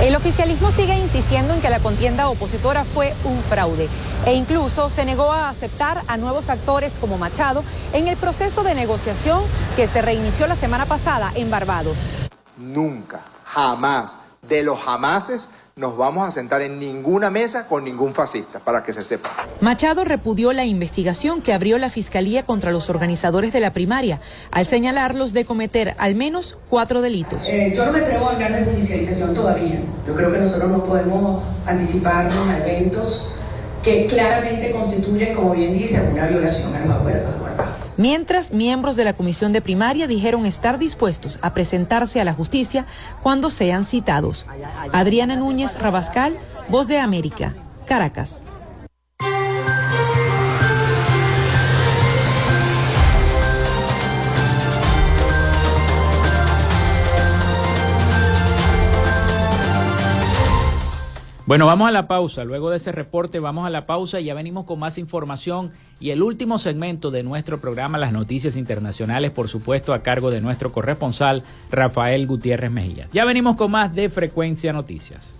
El 0.00 0.14
oficialismo 0.14 0.70
sigue 0.70 0.96
insistiendo 0.96 1.54
en 1.54 1.60
que 1.60 1.70
la 1.70 1.80
contienda 1.80 2.28
opositora 2.28 2.84
fue 2.84 3.12
un 3.24 3.42
fraude 3.42 3.88
e 4.26 4.34
incluso 4.34 4.88
se 4.88 5.04
negó 5.04 5.32
a 5.32 5.48
aceptar 5.48 6.04
a 6.06 6.16
nuevos 6.16 6.50
actores 6.50 7.00
como 7.00 7.18
Machado 7.18 7.64
en 7.92 8.06
el 8.06 8.16
proceso 8.16 8.62
de 8.62 8.76
negociación 8.76 9.42
que 9.74 9.88
se 9.88 10.00
reinició 10.00 10.46
la 10.46 10.54
semana 10.54 10.86
pasada 10.86 11.32
en 11.34 11.50
Barbados. 11.50 11.98
Nunca, 12.56 13.22
jamás, 13.44 14.18
de 14.42 14.62
los 14.62 14.78
jamases 14.78 15.50
nos 15.78 15.96
vamos 15.96 16.26
a 16.26 16.30
sentar 16.30 16.60
en 16.60 16.78
ninguna 16.78 17.30
mesa 17.30 17.66
con 17.68 17.84
ningún 17.84 18.12
fascista, 18.12 18.58
para 18.58 18.82
que 18.82 18.92
se 18.92 19.02
sepa. 19.02 19.30
Machado 19.60 20.04
repudió 20.04 20.52
la 20.52 20.64
investigación 20.64 21.40
que 21.40 21.52
abrió 21.52 21.78
la 21.78 21.88
Fiscalía 21.88 22.44
contra 22.44 22.72
los 22.72 22.90
organizadores 22.90 23.52
de 23.52 23.60
la 23.60 23.72
primaria, 23.72 24.20
al 24.50 24.66
señalarlos 24.66 25.32
de 25.32 25.44
cometer 25.44 25.94
al 25.98 26.14
menos 26.16 26.58
cuatro 26.68 27.00
delitos. 27.00 27.48
Eh, 27.48 27.72
yo 27.74 27.86
no 27.86 27.92
me 27.92 28.00
atrevo 28.00 28.28
a 28.28 28.32
hablar 28.32 28.52
de 28.52 28.64
judicialización 28.64 29.34
todavía. 29.34 29.80
Yo 30.06 30.14
creo 30.14 30.32
que 30.32 30.38
nosotros 30.38 30.70
no 30.70 30.84
podemos 30.84 31.44
anticiparnos 31.66 32.48
a 32.48 32.58
eventos 32.58 33.30
que 33.82 34.06
claramente 34.06 34.72
constituyen, 34.72 35.34
como 35.34 35.52
bien 35.52 35.72
dice, 35.72 36.00
una 36.12 36.26
violación 36.26 36.74
a 36.74 36.80
los 36.80 36.90
acuerdos 36.90 37.34
Mientras, 37.98 38.52
miembros 38.52 38.94
de 38.94 39.04
la 39.04 39.12
comisión 39.12 39.52
de 39.52 39.60
primaria 39.60 40.06
dijeron 40.06 40.46
estar 40.46 40.78
dispuestos 40.78 41.40
a 41.42 41.52
presentarse 41.52 42.20
a 42.20 42.24
la 42.24 42.32
justicia 42.32 42.86
cuando 43.24 43.50
sean 43.50 43.84
citados. 43.84 44.46
Adriana 44.92 45.34
Núñez 45.34 45.76
Rabascal, 45.80 46.38
Voz 46.68 46.86
de 46.86 46.98
América, 46.98 47.54
Caracas. 47.86 48.42
Bueno, 61.48 61.64
vamos 61.64 61.88
a 61.88 61.92
la 61.92 62.06
pausa. 62.08 62.44
Luego 62.44 62.68
de 62.68 62.76
ese 62.76 62.92
reporte 62.92 63.38
vamos 63.38 63.66
a 63.66 63.70
la 63.70 63.86
pausa 63.86 64.20
y 64.20 64.24
ya 64.24 64.34
venimos 64.34 64.66
con 64.66 64.78
más 64.78 64.98
información 64.98 65.72
y 65.98 66.10
el 66.10 66.22
último 66.22 66.58
segmento 66.58 67.10
de 67.10 67.22
nuestro 67.22 67.58
programa, 67.58 67.96
las 67.96 68.12
noticias 68.12 68.58
internacionales, 68.58 69.30
por 69.30 69.48
supuesto, 69.48 69.94
a 69.94 70.02
cargo 70.02 70.30
de 70.30 70.42
nuestro 70.42 70.72
corresponsal 70.72 71.42
Rafael 71.70 72.26
Gutiérrez 72.26 72.70
Mejía. 72.70 73.08
Ya 73.14 73.24
venimos 73.24 73.56
con 73.56 73.70
más 73.70 73.94
de 73.94 74.10
Frecuencia 74.10 74.74
Noticias. 74.74 75.32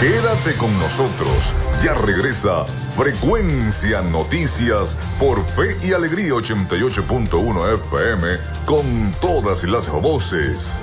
Quédate 0.00 0.54
con 0.56 0.72
nosotros. 0.78 1.54
Ya 1.84 1.92
regresa 1.92 2.64
Frecuencia 2.64 4.00
Noticias 4.00 4.98
por 5.20 5.44
Fe 5.44 5.76
y 5.86 5.92
Alegría 5.92 6.30
88.1 6.30 7.74
FM 7.74 8.26
con 8.64 9.12
todas 9.20 9.64
las 9.64 9.90
voces. 9.90 10.82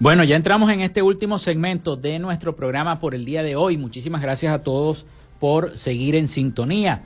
Bueno, 0.00 0.24
ya 0.24 0.34
entramos 0.34 0.72
en 0.72 0.80
este 0.80 1.02
último 1.02 1.38
segmento 1.38 1.94
de 1.94 2.18
nuestro 2.18 2.56
programa 2.56 2.98
por 2.98 3.14
el 3.14 3.26
día 3.26 3.42
de 3.42 3.54
hoy. 3.54 3.76
Muchísimas 3.76 4.22
gracias 4.22 4.50
a 4.50 4.60
todos 4.60 5.04
por 5.38 5.76
seguir 5.76 6.14
en 6.14 6.26
sintonía. 6.26 7.02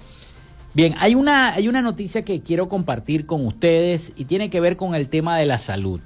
Bien, 0.75 0.95
hay 1.01 1.17
una, 1.17 1.55
hay 1.55 1.67
una 1.67 1.83
noticia 1.83 2.23
que 2.25 2.41
quiero 2.43 2.69
compartir 2.69 3.27
con 3.27 3.45
ustedes 3.47 4.13
y 4.15 4.27
tiene 4.27 4.49
que 4.49 4.61
ver 4.61 4.77
con 4.77 4.95
el 4.95 5.09
tema 5.09 5.37
de 5.37 5.45
la 5.45 5.59
salud. 5.59 5.99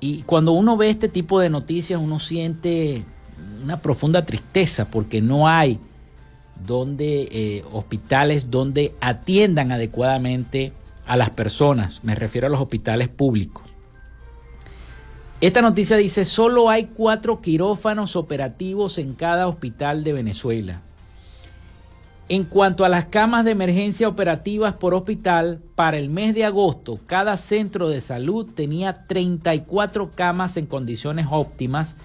Y 0.00 0.20
cuando 0.24 0.52
uno 0.52 0.76
ve 0.76 0.90
este 0.90 1.08
tipo 1.08 1.40
de 1.40 1.48
noticias, 1.48 1.98
uno 1.98 2.18
siente 2.18 3.02
una 3.62 3.80
profunda 3.80 4.26
tristeza 4.26 4.90
porque 4.90 5.22
no 5.22 5.48
hay 5.48 5.78
donde 6.66 7.28
eh, 7.32 7.64
hospitales 7.72 8.50
donde 8.50 8.94
atiendan 9.00 9.72
adecuadamente 9.72 10.74
a 11.06 11.16
las 11.16 11.30
personas. 11.30 12.04
Me 12.04 12.14
refiero 12.14 12.48
a 12.48 12.50
los 12.50 12.60
hospitales 12.60 13.08
públicos. 13.08 13.63
Esta 15.40 15.60
noticia 15.60 15.96
dice, 15.96 16.24
solo 16.24 16.70
hay 16.70 16.84
cuatro 16.84 17.40
quirófanos 17.40 18.16
operativos 18.16 18.98
en 18.98 19.14
cada 19.14 19.48
hospital 19.48 20.04
de 20.04 20.12
Venezuela. 20.12 20.80
En 22.28 22.44
cuanto 22.44 22.86
a 22.86 22.88
las 22.88 23.06
camas 23.06 23.44
de 23.44 23.50
emergencia 23.50 24.08
operativas 24.08 24.74
por 24.74 24.94
hospital, 24.94 25.60
para 25.74 25.98
el 25.98 26.08
mes 26.08 26.34
de 26.34 26.46
agosto, 26.46 26.98
cada 27.04 27.36
centro 27.36 27.90
de 27.90 28.00
salud 28.00 28.46
tenía 28.54 29.06
34 29.06 30.10
camas 30.14 30.56
en 30.56 30.64
condiciones 30.64 31.26
óptimas 31.30 31.96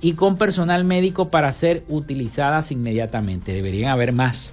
y 0.00 0.14
con 0.14 0.38
personal 0.38 0.84
médico 0.84 1.28
para 1.28 1.52
ser 1.52 1.84
utilizadas 1.88 2.72
inmediatamente. 2.72 3.52
Deberían 3.52 3.90
haber 3.90 4.14
más 4.14 4.52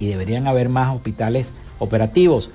y 0.00 0.08
deberían 0.08 0.48
haber 0.48 0.68
más 0.68 0.92
hospitales 0.92 1.52
operativos. 1.78 2.50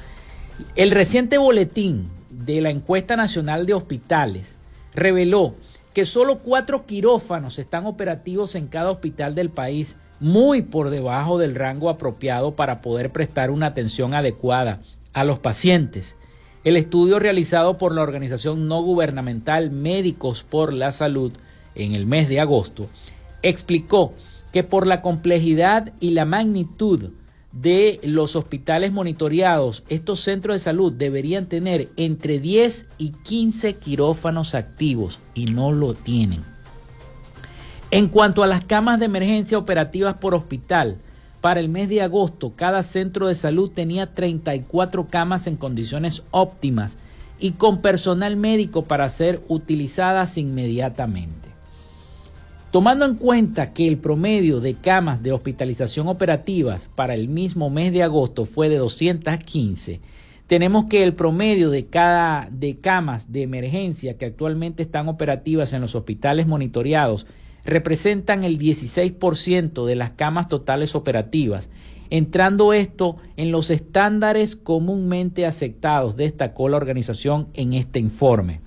El 0.76 0.92
reciente 0.92 1.38
boletín 1.38 2.10
de 2.30 2.60
la 2.60 2.72
encuesta 2.72 3.16
nacional 3.16 3.66
de 3.66 3.76
hospitales 3.76 4.56
reveló 4.96 5.56
que 5.94 6.06
solo 6.06 6.39
cuatro 6.39 6.86
quirófanos 6.86 7.60
están 7.60 7.86
operativos 7.86 8.56
en 8.56 8.68
cada 8.68 8.91
hospital 8.91 9.36
del 9.36 9.50
país, 9.50 9.96
muy 10.20 10.62
por 10.62 10.89
debajo 10.89 11.38
del 11.38 11.56
rango 11.56 11.89
apropiado 11.89 12.56
para 12.56 12.82
poder 12.82 13.12
prestar 13.12 13.52
una 13.52 13.68
atención 13.68 14.14
adecuada 14.14 14.82
a 15.14 15.24
los 15.24 15.39
pacientes. 15.39 16.16
El 16.64 16.78
estudio 16.78 17.20
realizado 17.20 17.78
por 17.78 17.94
la 17.94 18.02
organización 18.02 18.68
no 18.68 18.82
gubernamental 18.82 19.70
Médicos 19.70 20.44
por 20.44 20.74
la 20.74 20.91
Salud 20.91 21.34
en 21.76 21.94
el 21.94 22.06
mes 22.06 22.30
de 22.30 22.39
agosto, 22.39 22.88
explicó 23.41 24.14
que 24.52 24.64
por 24.64 24.88
la 24.88 25.02
complejidad 25.02 25.91
y 26.00 26.12
la 26.12 26.26
magnitud 26.26 27.10
de 27.54 27.99
los 28.04 28.36
hospitales 28.36 28.91
monitoreados, 28.91 29.84
estos 29.88 30.22
centros 30.22 30.56
de 30.56 30.60
salud 30.60 30.91
deberían 30.91 31.45
tener 31.45 31.88
entre 31.97 32.39
10 32.39 32.88
y 32.97 33.12
15 33.12 33.76
quirófanos 33.76 34.56
activos 34.56 35.20
y 35.36 35.45
no 35.45 35.72
lo 35.72 35.93
tienen. 35.93 36.41
En 37.91 38.08
cuanto 38.08 38.41
a 38.43 38.47
las 38.47 38.66
camas 38.66 38.99
de 38.99 39.06
emergencia 39.06 39.60
operativas 39.60 40.16
por 40.16 40.34
hospital, 40.34 40.97
para 41.41 41.60
el 41.60 41.70
mes 41.70 41.89
de 41.89 42.01
agosto 42.01 42.54
cada 42.56 42.82
centro 42.82 43.28
de 43.28 43.36
salud 43.36 43.70
tenía 43.70 44.14
34 44.14 45.08
camas 45.08 45.45
en 45.45 45.56
condiciones 45.56 46.24
óptimas 46.32 46.97
y 47.38 47.51
con 47.51 47.82
personal 47.82 48.36
médico 48.36 48.86
para 48.86 49.08
ser 49.10 49.41
utilizadas 49.47 50.38
inmediatamente. 50.39 51.43
Tomando 52.74 53.06
en 53.06 53.14
cuenta 53.14 53.72
que 53.72 53.88
el 53.88 54.00
promedio 54.00 54.60
de 54.60 54.74
camas 54.74 55.22
de 55.22 55.32
hospitalización 55.32 56.08
operativas 56.08 56.90
para 56.96 57.14
el 57.14 57.28
mismo 57.28 57.70
mes 57.70 57.94
de 57.94 58.02
agosto 58.02 58.46
fue 58.46 58.68
de 58.68 58.78
215, 58.78 60.02
tenemos 60.48 60.86
que 60.86 61.04
el 61.04 61.14
promedio 61.14 61.70
de 61.70 61.86
cada 61.86 62.50
de 62.50 62.78
camas 62.78 63.32
de 63.32 63.44
emergencia 63.44 64.18
que 64.18 64.26
actualmente 64.26 64.82
están 64.82 65.08
operativas 65.08 65.72
en 65.74 65.82
los 65.82 65.94
hospitales 65.94 66.48
monitoreados 66.48 67.28
representan 67.64 68.44
el 68.44 68.58
16% 68.58 69.86
de 69.86 69.96
las 69.96 70.10
camas 70.10 70.48
totales 70.48 70.96
operativas, 70.96 71.70
entrando 72.10 72.74
esto 72.74 73.18
en 73.38 73.52
los 73.52 73.70
estándares 73.70 74.56
comúnmente 74.56 75.46
aceptados, 75.46 76.18
destacó 76.18 76.70
la 76.70 76.78
organización 76.78 77.50
en 77.54 77.74
este 77.74 78.00
informe. 78.00 78.62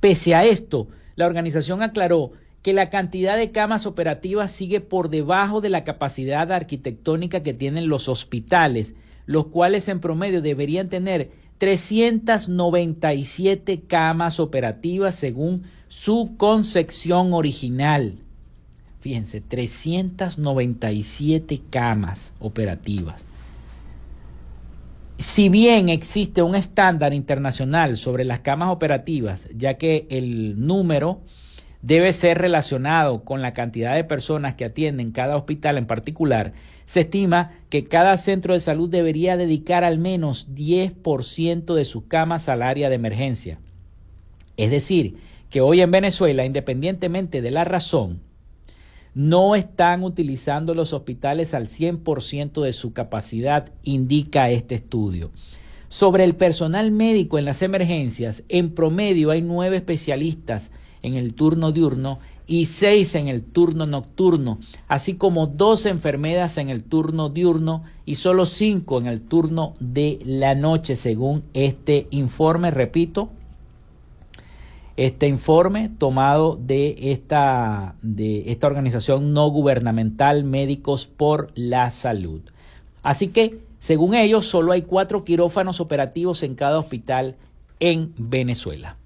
Pese 0.00 0.34
a 0.34 0.44
esto, 0.44 0.88
la 1.14 1.26
organización 1.26 1.84
aclaró 1.84 2.32
que 2.62 2.72
la 2.72 2.88
cantidad 2.90 3.36
de 3.36 3.50
camas 3.50 3.86
operativas 3.86 4.52
sigue 4.52 4.80
por 4.80 5.10
debajo 5.10 5.60
de 5.60 5.68
la 5.68 5.82
capacidad 5.84 6.50
arquitectónica 6.52 7.42
que 7.42 7.54
tienen 7.54 7.88
los 7.88 8.08
hospitales, 8.08 8.94
los 9.26 9.48
cuales 9.48 9.88
en 9.88 9.98
promedio 10.00 10.40
deberían 10.40 10.88
tener 10.88 11.30
397 11.58 13.82
camas 13.82 14.40
operativas 14.40 15.16
según 15.16 15.64
su 15.88 16.36
concepción 16.36 17.32
original. 17.32 18.18
Fíjense, 19.00 19.40
397 19.40 21.62
camas 21.68 22.32
operativas. 22.38 23.24
Si 25.18 25.48
bien 25.48 25.88
existe 25.88 26.42
un 26.42 26.54
estándar 26.54 27.12
internacional 27.12 27.96
sobre 27.96 28.24
las 28.24 28.38
camas 28.40 28.68
operativas, 28.70 29.48
ya 29.54 29.74
que 29.74 30.06
el 30.10 30.64
número 30.64 31.22
debe 31.82 32.12
ser 32.12 32.38
relacionado 32.38 33.24
con 33.24 33.42
la 33.42 33.52
cantidad 33.52 33.94
de 33.94 34.04
personas 34.04 34.54
que 34.54 34.64
atienden 34.64 35.10
cada 35.10 35.36
hospital 35.36 35.76
en 35.76 35.86
particular, 35.86 36.52
se 36.84 37.00
estima 37.00 37.52
que 37.68 37.84
cada 37.86 38.16
centro 38.16 38.54
de 38.54 38.60
salud 38.60 38.88
debería 38.88 39.36
dedicar 39.36 39.84
al 39.84 39.98
menos 39.98 40.48
10% 40.54 41.74
de 41.74 41.84
sus 41.84 42.04
camas 42.04 42.48
al 42.48 42.62
área 42.62 42.88
de 42.88 42.94
emergencia. 42.94 43.58
Es 44.56 44.70
decir, 44.70 45.16
que 45.50 45.60
hoy 45.60 45.80
en 45.80 45.90
Venezuela, 45.90 46.44
independientemente 46.44 47.42
de 47.42 47.50
la 47.50 47.64
razón, 47.64 48.20
no 49.14 49.54
están 49.54 50.04
utilizando 50.04 50.74
los 50.74 50.92
hospitales 50.92 51.52
al 51.52 51.66
100% 51.66 52.62
de 52.62 52.72
su 52.72 52.92
capacidad, 52.92 53.70
indica 53.82 54.48
este 54.50 54.76
estudio. 54.76 55.30
Sobre 55.88 56.24
el 56.24 56.36
personal 56.36 56.90
médico 56.90 57.38
en 57.38 57.44
las 57.44 57.60
emergencias, 57.60 58.44
en 58.48 58.74
promedio 58.74 59.30
hay 59.30 59.42
nueve 59.42 59.76
especialistas 59.76 60.70
en 61.02 61.14
el 61.14 61.34
turno 61.34 61.72
diurno 61.72 62.18
y 62.46 62.66
seis 62.66 63.14
en 63.14 63.28
el 63.28 63.42
turno 63.42 63.86
nocturno, 63.86 64.58
así 64.88 65.14
como 65.14 65.46
dos 65.46 65.86
enfermeras 65.86 66.58
en 66.58 66.70
el 66.70 66.82
turno 66.82 67.28
diurno 67.28 67.84
y 68.04 68.16
solo 68.16 68.44
cinco 68.44 68.98
en 68.98 69.06
el 69.06 69.22
turno 69.22 69.74
de 69.80 70.18
la 70.24 70.54
noche, 70.54 70.96
según 70.96 71.44
este 71.54 72.08
informe, 72.10 72.70
repito, 72.70 73.30
este 74.96 75.26
informe 75.26 75.88
tomado 75.88 76.56
de 76.56 77.12
esta, 77.12 77.94
de 78.02 78.50
esta 78.50 78.66
organización 78.66 79.32
no 79.32 79.48
gubernamental 79.48 80.44
Médicos 80.44 81.06
por 81.06 81.50
la 81.54 81.90
Salud. 81.90 82.42
Así 83.02 83.28
que, 83.28 83.60
según 83.78 84.14
ellos, 84.14 84.46
solo 84.46 84.72
hay 84.72 84.82
cuatro 84.82 85.24
quirófanos 85.24 85.80
operativos 85.80 86.42
en 86.42 86.54
cada 86.54 86.78
hospital 86.78 87.36
en 87.80 88.12
Venezuela. 88.16 88.96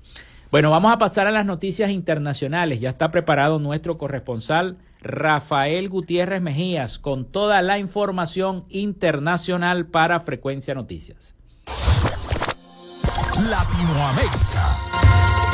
Bueno, 0.57 0.71
vamos 0.71 0.91
a 0.91 0.97
pasar 0.97 1.27
a 1.27 1.31
las 1.31 1.45
noticias 1.45 1.91
internacionales. 1.91 2.81
Ya 2.81 2.89
está 2.89 3.11
preparado 3.11 3.59
nuestro 3.59 3.99
corresponsal 3.99 4.79
Rafael 5.03 5.91
Gutiérrez 5.91 6.41
Mejías 6.41 6.99
con 6.99 7.31
toda 7.31 7.61
la 7.61 7.79
información 7.79 8.65
internacional 8.71 9.85
para 9.85 10.19
Frecuencia 10.21 10.75
Noticias. 10.75 11.35
Latinoamérica. 13.51 15.46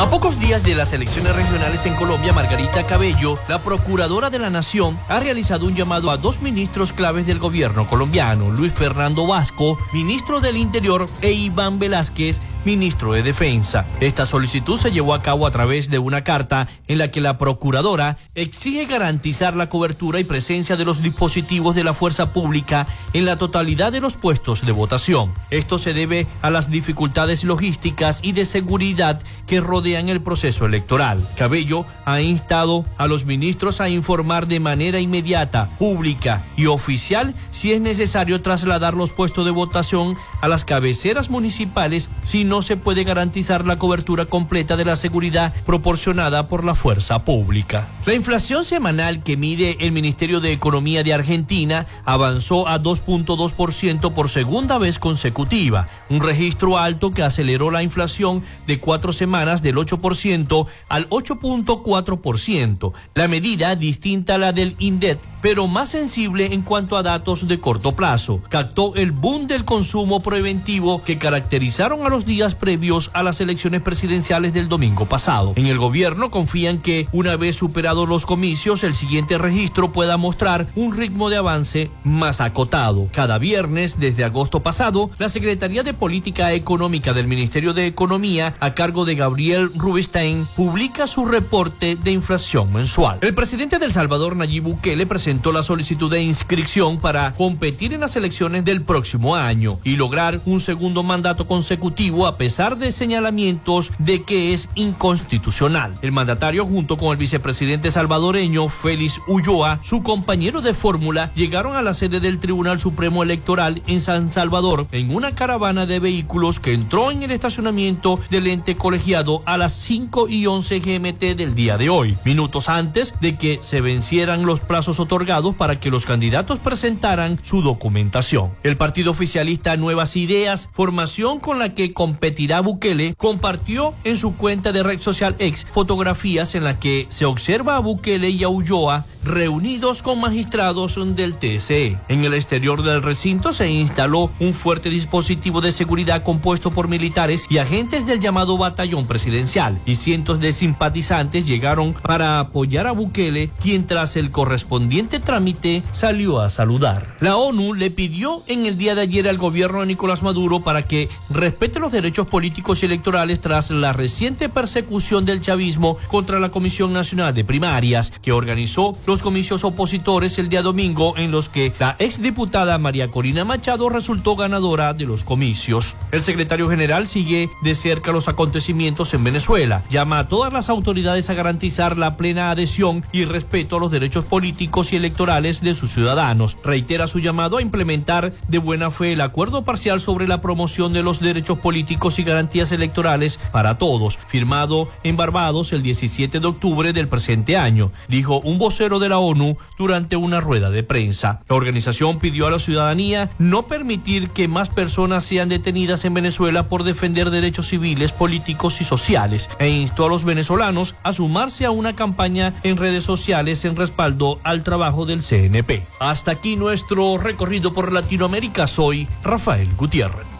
A 0.00 0.08
pocos 0.08 0.40
días 0.40 0.62
de 0.62 0.74
las 0.74 0.94
elecciones 0.94 1.36
regionales 1.36 1.84
en 1.84 1.94
Colombia, 1.94 2.32
Margarita 2.32 2.84
Cabello, 2.84 3.38
la 3.48 3.62
procuradora 3.62 4.30
de 4.30 4.38
la 4.38 4.48
Nación, 4.48 4.98
ha 5.10 5.20
realizado 5.20 5.66
un 5.66 5.74
llamado 5.74 6.10
a 6.10 6.16
dos 6.16 6.40
ministros 6.40 6.94
claves 6.94 7.26
del 7.26 7.38
gobierno 7.38 7.86
colombiano, 7.86 8.50
Luis 8.50 8.72
Fernando 8.72 9.26
Vasco, 9.26 9.76
ministro 9.92 10.40
del 10.40 10.56
Interior, 10.56 11.04
e 11.20 11.32
Iván 11.32 11.78
Velázquez, 11.78 12.40
ministro 12.64 13.12
de 13.12 13.22
Defensa. 13.22 13.86
Esta 14.00 14.26
solicitud 14.26 14.78
se 14.78 14.92
llevó 14.92 15.14
a 15.14 15.22
cabo 15.22 15.46
a 15.46 15.50
través 15.50 15.90
de 15.90 15.98
una 15.98 16.24
carta 16.24 16.68
en 16.88 16.98
la 16.98 17.10
que 17.10 17.20
la 17.20 17.38
Procuradora 17.38 18.18
exige 18.34 18.86
garantizar 18.86 19.56
la 19.56 19.68
cobertura 19.68 20.20
y 20.20 20.24
presencia 20.24 20.76
de 20.76 20.84
los 20.84 21.02
dispositivos 21.02 21.74
de 21.74 21.84
la 21.84 21.94
fuerza 21.94 22.32
pública 22.32 22.86
en 23.12 23.24
la 23.24 23.38
totalidad 23.38 23.92
de 23.92 24.00
los 24.00 24.16
puestos 24.16 24.64
de 24.66 24.72
votación. 24.72 25.32
Esto 25.50 25.78
se 25.78 25.94
debe 25.94 26.26
a 26.42 26.50
las 26.50 26.70
dificultades 26.70 27.44
logísticas 27.44 28.20
y 28.22 28.32
de 28.32 28.46
seguridad 28.46 29.20
que 29.46 29.60
rodean 29.60 30.08
el 30.08 30.20
proceso 30.20 30.66
electoral. 30.66 31.26
Cabello 31.36 31.84
ha 32.04 32.20
instado 32.20 32.84
a 32.98 33.06
los 33.06 33.24
ministros 33.24 33.80
a 33.80 33.88
informar 33.88 34.46
de 34.46 34.60
manera 34.60 35.00
inmediata, 35.00 35.70
pública 35.78 36.46
y 36.56 36.66
oficial 36.66 37.34
si 37.50 37.72
es 37.72 37.80
necesario 37.80 38.42
trasladar 38.42 38.94
los 38.94 39.12
puestos 39.12 39.44
de 39.44 39.50
votación 39.50 40.16
a 40.40 40.48
las 40.48 40.64
cabeceras 40.64 41.30
municipales 41.30 42.10
sin 42.22 42.49
no 42.50 42.62
se 42.62 42.76
puede 42.76 43.04
garantizar 43.04 43.64
la 43.64 43.78
cobertura 43.78 44.26
completa 44.26 44.76
de 44.76 44.84
la 44.84 44.96
seguridad 44.96 45.54
proporcionada 45.64 46.48
por 46.48 46.64
la 46.64 46.74
fuerza 46.74 47.24
pública. 47.24 47.88
La 48.06 48.14
inflación 48.14 48.64
semanal 48.64 49.22
que 49.22 49.36
mide 49.36 49.76
el 49.78 49.92
Ministerio 49.92 50.40
de 50.40 50.52
Economía 50.52 51.04
de 51.04 51.14
Argentina 51.14 51.86
avanzó 52.04 52.66
a 52.66 52.80
2.2% 52.80 54.12
por 54.12 54.28
segunda 54.28 54.78
vez 54.78 54.98
consecutiva, 54.98 55.86
un 56.08 56.20
registro 56.20 56.76
alto 56.76 57.12
que 57.12 57.22
aceleró 57.22 57.70
la 57.70 57.84
inflación 57.84 58.42
de 58.66 58.80
cuatro 58.80 59.12
semanas 59.12 59.62
del 59.62 59.76
8% 59.76 60.66
al 60.88 61.08
8.4%. 61.08 62.92
La 63.14 63.28
medida, 63.28 63.76
distinta 63.76 64.34
a 64.34 64.38
la 64.38 64.52
del 64.52 64.74
INDET, 64.80 65.20
pero 65.40 65.68
más 65.68 65.90
sensible 65.90 66.52
en 66.52 66.62
cuanto 66.62 66.96
a 66.96 67.04
datos 67.04 67.46
de 67.46 67.60
corto 67.60 67.92
plazo, 67.92 68.42
captó 68.48 68.96
el 68.96 69.12
boom 69.12 69.46
del 69.46 69.64
consumo 69.64 70.20
preventivo 70.20 71.04
que 71.04 71.16
caracterizaron 71.16 72.04
a 72.04 72.08
los 72.08 72.26
días 72.26 72.39
previos 72.54 73.10
a 73.12 73.22
las 73.22 73.40
elecciones 73.40 73.82
presidenciales 73.82 74.54
del 74.54 74.68
domingo 74.68 75.06
pasado. 75.06 75.52
En 75.56 75.66
el 75.66 75.78
gobierno 75.78 76.30
confían 76.30 76.80
que 76.80 77.06
una 77.12 77.36
vez 77.36 77.56
superados 77.56 78.08
los 78.08 78.24
comicios, 78.24 78.82
el 78.82 78.94
siguiente 78.94 79.36
registro 79.36 79.92
pueda 79.92 80.16
mostrar 80.16 80.66
un 80.74 80.96
ritmo 80.96 81.28
de 81.28 81.36
avance 81.36 81.90
más 82.02 82.40
acotado. 82.40 83.08
Cada 83.12 83.38
viernes, 83.38 84.00
desde 84.00 84.24
agosto 84.24 84.60
pasado, 84.60 85.10
la 85.18 85.28
Secretaría 85.28 85.82
de 85.82 85.94
Política 85.94 86.52
Económica 86.52 87.12
del 87.12 87.28
Ministerio 87.28 87.74
de 87.74 87.86
Economía, 87.86 88.56
a 88.60 88.74
cargo 88.74 89.04
de 89.04 89.14
Gabriel 89.14 89.70
Rubinstein, 89.74 90.46
publica 90.56 91.06
su 91.06 91.26
reporte 91.26 91.96
de 91.96 92.10
inflación 92.10 92.72
mensual. 92.72 93.18
El 93.20 93.34
presidente 93.34 93.78
del 93.78 93.92
Salvador, 93.92 94.36
Nayib 94.36 94.64
Bukele, 94.64 95.06
presentó 95.06 95.52
la 95.52 95.62
solicitud 95.62 96.10
de 96.10 96.22
inscripción 96.22 96.98
para 96.98 97.34
competir 97.34 97.92
en 97.92 98.00
las 98.00 98.16
elecciones 98.16 98.64
del 98.64 98.82
próximo 98.82 99.36
año 99.36 99.78
y 99.84 99.96
lograr 99.96 100.40
un 100.46 100.60
segundo 100.60 101.02
mandato 101.02 101.46
consecutivo 101.46 102.26
a 102.26 102.29
pesar 102.36 102.78
de 102.78 102.90
señalamientos 102.90 103.92
de 103.98 104.22
que 104.22 104.52
es 104.54 104.70
inconstitucional. 104.74 105.94
El 106.02 106.12
mandatario 106.12 106.64
junto 106.64 106.96
con 106.96 107.12
el 107.12 107.18
vicepresidente 107.18 107.90
salvadoreño 107.90 108.68
Félix 108.68 109.20
Ulloa, 109.28 109.78
su 109.82 110.02
compañero 110.02 110.62
de 110.62 110.72
fórmula, 110.72 111.30
llegaron 111.34 111.76
a 111.76 111.82
la 111.82 111.92
sede 111.92 112.20
del 112.20 112.40
Tribunal 112.40 112.78
Supremo 112.78 113.22
Electoral 113.22 113.82
en 113.86 114.00
San 114.00 114.32
Salvador 114.32 114.86
en 114.92 115.14
una 115.14 115.32
caravana 115.32 115.84
de 115.84 116.00
vehículos 116.00 116.60
que 116.60 116.72
entró 116.72 117.10
en 117.10 117.22
el 117.22 117.30
estacionamiento 117.30 118.18
del 118.30 118.46
ente 118.46 118.76
colegiado 118.76 119.40
a 119.44 119.58
las 119.58 119.74
5 119.74 120.28
y 120.28 120.46
11 120.46 120.80
GMT 120.80 121.36
del 121.36 121.54
día 121.54 121.76
de 121.76 121.90
hoy, 121.90 122.16
minutos 122.24 122.70
antes 122.70 123.14
de 123.20 123.36
que 123.36 123.58
se 123.60 123.82
vencieran 123.82 124.46
los 124.46 124.60
plazos 124.60 124.98
otorgados 124.98 125.10
otorgados 125.10 125.56
para 125.56 125.80
que 125.80 125.90
los 125.90 126.06
candidatos 126.06 126.60
presentaran 126.60 127.42
su 127.42 127.62
documentación. 127.62 128.52
El 128.62 128.76
partido 128.76 129.10
oficialista 129.10 129.76
Nuevas 129.76 130.14
Ideas, 130.14 130.70
formación 130.72 131.40
con 131.40 131.58
la 131.58 131.74
que 131.74 131.92
competirá 132.20 132.60
Bukele, 132.60 133.14
compartió 133.16 133.94
en 134.04 134.14
su 134.14 134.36
cuenta 134.36 134.72
de 134.72 134.82
red 134.82 135.00
social 135.00 135.36
X 135.38 135.66
fotografías 135.72 136.54
en 136.54 136.64
las 136.64 136.76
que 136.76 137.06
se 137.08 137.24
observa 137.24 137.76
a 137.76 137.80
Bukele 137.80 138.28
y 138.28 138.44
a 138.44 138.50
Ulloa 138.50 139.06
reunidos 139.24 140.02
con 140.02 140.20
magistrados 140.20 140.98
del 141.16 141.36
TSE. 141.36 141.98
En 142.08 142.24
el 142.24 142.34
exterior 142.34 142.82
del 142.82 143.02
recinto 143.02 143.52
se 143.52 143.70
instaló 143.70 144.30
un 144.38 144.52
fuerte 144.52 144.90
dispositivo 144.90 145.62
de 145.62 145.72
seguridad 145.72 146.22
compuesto 146.22 146.70
por 146.70 146.88
militares 146.88 147.46
y 147.48 147.56
agentes 147.56 148.06
del 148.06 148.20
llamado 148.20 148.58
batallón 148.58 149.06
presidencial 149.06 149.78
y 149.86 149.94
cientos 149.94 150.40
de 150.40 150.52
simpatizantes 150.52 151.46
llegaron 151.46 151.94
para 151.94 152.38
apoyar 152.38 152.86
a 152.86 152.92
Bukele, 152.92 153.50
quien 153.62 153.86
tras 153.86 154.16
el 154.16 154.30
correspondiente 154.30 155.20
trámite 155.20 155.82
salió 155.90 156.40
a 156.40 156.50
saludar. 156.50 157.16
La 157.20 157.36
ONU 157.36 157.72
le 157.72 157.90
pidió 157.90 158.42
en 158.46 158.66
el 158.66 158.76
día 158.76 158.94
de 158.94 159.02
ayer 159.02 159.26
al 159.26 159.38
gobierno 159.38 159.80
de 159.80 159.86
Nicolás 159.86 160.22
Maduro 160.22 160.60
para 160.60 160.82
que 160.82 161.08
respete 161.30 161.80
los 161.80 161.92
derechos 161.92 162.09
políticos 162.10 162.82
y 162.82 162.86
electorales 162.86 163.40
tras 163.40 163.70
la 163.70 163.92
reciente 163.92 164.48
persecución 164.48 165.24
del 165.24 165.40
chavismo 165.40 165.96
contra 166.08 166.40
la 166.40 166.50
Comisión 166.50 166.92
Nacional 166.92 167.34
de 167.34 167.44
Primarias, 167.44 168.12
que 168.22 168.32
organizó 168.32 168.92
los 169.06 169.22
comicios 169.22 169.64
opositores 169.64 170.38
el 170.38 170.48
día 170.48 170.62
domingo 170.62 171.16
en 171.16 171.30
los 171.30 171.48
que 171.48 171.72
la 171.78 171.96
exdiputada 171.98 172.78
María 172.78 173.10
Corina 173.10 173.44
Machado 173.44 173.88
resultó 173.88 174.34
ganadora 174.34 174.92
de 174.92 175.06
los 175.06 175.24
comicios. 175.24 175.96
El 176.10 176.22
secretario 176.22 176.68
general 176.68 177.06
sigue 177.06 177.48
de 177.62 177.74
cerca 177.74 178.12
los 178.12 178.28
acontecimientos 178.28 179.14
en 179.14 179.22
Venezuela, 179.24 179.82
llama 179.88 180.18
a 180.18 180.28
todas 180.28 180.52
las 180.52 180.68
autoridades 180.68 181.30
a 181.30 181.34
garantizar 181.34 181.96
la 181.96 182.16
plena 182.16 182.50
adhesión 182.50 183.04
y 183.12 183.24
respeto 183.24 183.76
a 183.76 183.80
los 183.80 183.92
derechos 183.92 184.24
políticos 184.24 184.92
y 184.92 184.96
electorales 184.96 185.60
de 185.60 185.74
sus 185.74 185.90
ciudadanos. 185.90 186.58
Reitera 186.64 187.06
su 187.06 187.20
llamado 187.20 187.56
a 187.58 187.62
implementar 187.62 188.32
de 188.48 188.58
buena 188.58 188.90
fe 188.90 189.12
el 189.12 189.20
acuerdo 189.20 189.64
parcial 189.64 190.00
sobre 190.00 190.26
la 190.26 190.40
promoción 190.40 190.92
de 190.92 191.02
los 191.02 191.20
derechos 191.20 191.58
políticos 191.58 191.99
y 192.00 192.22
garantías 192.22 192.72
electorales 192.72 193.38
para 193.52 193.76
todos, 193.76 194.18
firmado 194.26 194.88
en 195.04 195.18
Barbados 195.18 195.72
el 195.74 195.82
17 195.82 196.40
de 196.40 196.46
octubre 196.46 196.94
del 196.94 197.08
presente 197.08 197.58
año, 197.58 197.92
dijo 198.08 198.40
un 198.40 198.58
vocero 198.58 198.98
de 198.98 199.10
la 199.10 199.18
ONU 199.18 199.58
durante 199.78 200.16
una 200.16 200.40
rueda 200.40 200.70
de 200.70 200.82
prensa. 200.82 201.40
La 201.46 201.56
organización 201.56 202.18
pidió 202.18 202.46
a 202.46 202.50
la 202.50 202.58
ciudadanía 202.58 203.30
no 203.38 203.66
permitir 203.66 204.30
que 204.30 204.48
más 204.48 204.70
personas 204.70 205.24
sean 205.24 205.50
detenidas 205.50 206.06
en 206.06 206.14
Venezuela 206.14 206.68
por 206.68 206.84
defender 206.84 207.30
derechos 207.30 207.68
civiles, 207.68 208.12
políticos 208.12 208.80
y 208.80 208.84
sociales 208.84 209.50
e 209.58 209.68
instó 209.68 210.06
a 210.06 210.08
los 210.08 210.24
venezolanos 210.24 210.96
a 211.02 211.12
sumarse 211.12 211.66
a 211.66 211.70
una 211.70 211.94
campaña 211.94 212.54
en 212.62 212.78
redes 212.78 213.04
sociales 213.04 213.64
en 213.66 213.76
respaldo 213.76 214.40
al 214.42 214.64
trabajo 214.64 215.04
del 215.04 215.22
CNP. 215.22 215.82
Hasta 216.00 216.30
aquí 216.30 216.56
nuestro 216.56 217.18
recorrido 217.18 217.74
por 217.74 217.92
Latinoamérica. 217.92 218.66
Soy 218.66 219.06
Rafael 219.22 219.68
Gutiérrez. 219.76 220.39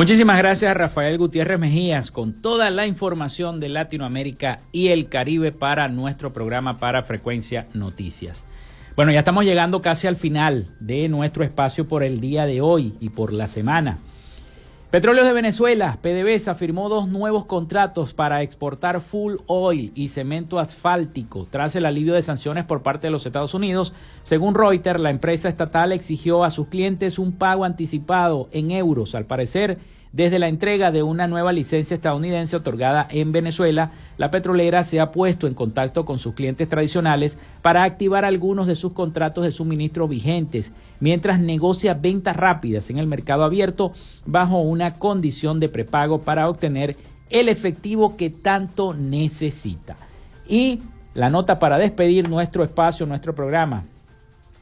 Muchísimas 0.00 0.38
gracias 0.38 0.74
Rafael 0.74 1.18
Gutiérrez 1.18 1.58
Mejías 1.58 2.10
con 2.10 2.32
toda 2.40 2.70
la 2.70 2.86
información 2.86 3.60
de 3.60 3.68
Latinoamérica 3.68 4.60
y 4.72 4.88
el 4.88 5.10
Caribe 5.10 5.52
para 5.52 5.88
nuestro 5.88 6.32
programa 6.32 6.78
para 6.78 7.02
Frecuencia 7.02 7.68
Noticias. 7.74 8.46
Bueno, 8.96 9.12
ya 9.12 9.18
estamos 9.18 9.44
llegando 9.44 9.82
casi 9.82 10.06
al 10.06 10.16
final 10.16 10.68
de 10.80 11.10
nuestro 11.10 11.44
espacio 11.44 11.86
por 11.86 12.02
el 12.02 12.18
día 12.18 12.46
de 12.46 12.62
hoy 12.62 12.94
y 12.98 13.10
por 13.10 13.34
la 13.34 13.46
semana. 13.46 13.98
Petróleos 14.90 15.24
de 15.24 15.32
Venezuela, 15.32 15.98
PDVSA 16.02 16.56
firmó 16.56 16.88
dos 16.88 17.06
nuevos 17.06 17.44
contratos 17.44 18.12
para 18.12 18.42
exportar 18.42 19.00
full 19.00 19.36
oil 19.46 19.92
y 19.94 20.08
cemento 20.08 20.58
asfáltico 20.58 21.46
tras 21.48 21.76
el 21.76 21.86
alivio 21.86 22.12
de 22.12 22.22
sanciones 22.22 22.64
por 22.64 22.82
parte 22.82 23.06
de 23.06 23.12
los 23.12 23.24
Estados 23.24 23.54
Unidos. 23.54 23.92
Según 24.24 24.56
Reuters, 24.56 24.98
la 24.98 25.10
empresa 25.10 25.48
estatal 25.48 25.92
exigió 25.92 26.42
a 26.42 26.50
sus 26.50 26.66
clientes 26.66 27.20
un 27.20 27.30
pago 27.30 27.64
anticipado 27.64 28.48
en 28.50 28.72
euros. 28.72 29.14
Al 29.14 29.26
parecer, 29.26 29.78
desde 30.12 30.38
la 30.38 30.48
entrega 30.48 30.90
de 30.90 31.02
una 31.02 31.28
nueva 31.28 31.52
licencia 31.52 31.94
estadounidense 31.94 32.56
otorgada 32.56 33.06
en 33.10 33.30
Venezuela, 33.30 33.92
la 34.18 34.30
petrolera 34.30 34.82
se 34.82 35.00
ha 35.00 35.12
puesto 35.12 35.46
en 35.46 35.54
contacto 35.54 36.04
con 36.04 36.18
sus 36.18 36.34
clientes 36.34 36.68
tradicionales 36.68 37.38
para 37.62 37.84
activar 37.84 38.24
algunos 38.24 38.66
de 38.66 38.74
sus 38.74 38.92
contratos 38.92 39.44
de 39.44 39.52
suministro 39.52 40.08
vigentes, 40.08 40.72
mientras 40.98 41.38
negocia 41.38 41.94
ventas 41.94 42.36
rápidas 42.36 42.90
en 42.90 42.98
el 42.98 43.06
mercado 43.06 43.44
abierto 43.44 43.92
bajo 44.26 44.60
una 44.60 44.94
condición 44.94 45.60
de 45.60 45.68
prepago 45.68 46.20
para 46.20 46.48
obtener 46.48 46.96
el 47.30 47.48
efectivo 47.48 48.16
que 48.16 48.30
tanto 48.30 48.92
necesita. 48.92 49.96
Y 50.48 50.80
la 51.14 51.30
nota 51.30 51.60
para 51.60 51.78
despedir 51.78 52.28
nuestro 52.28 52.64
espacio, 52.64 53.06
nuestro 53.06 53.34
programa. 53.34 53.84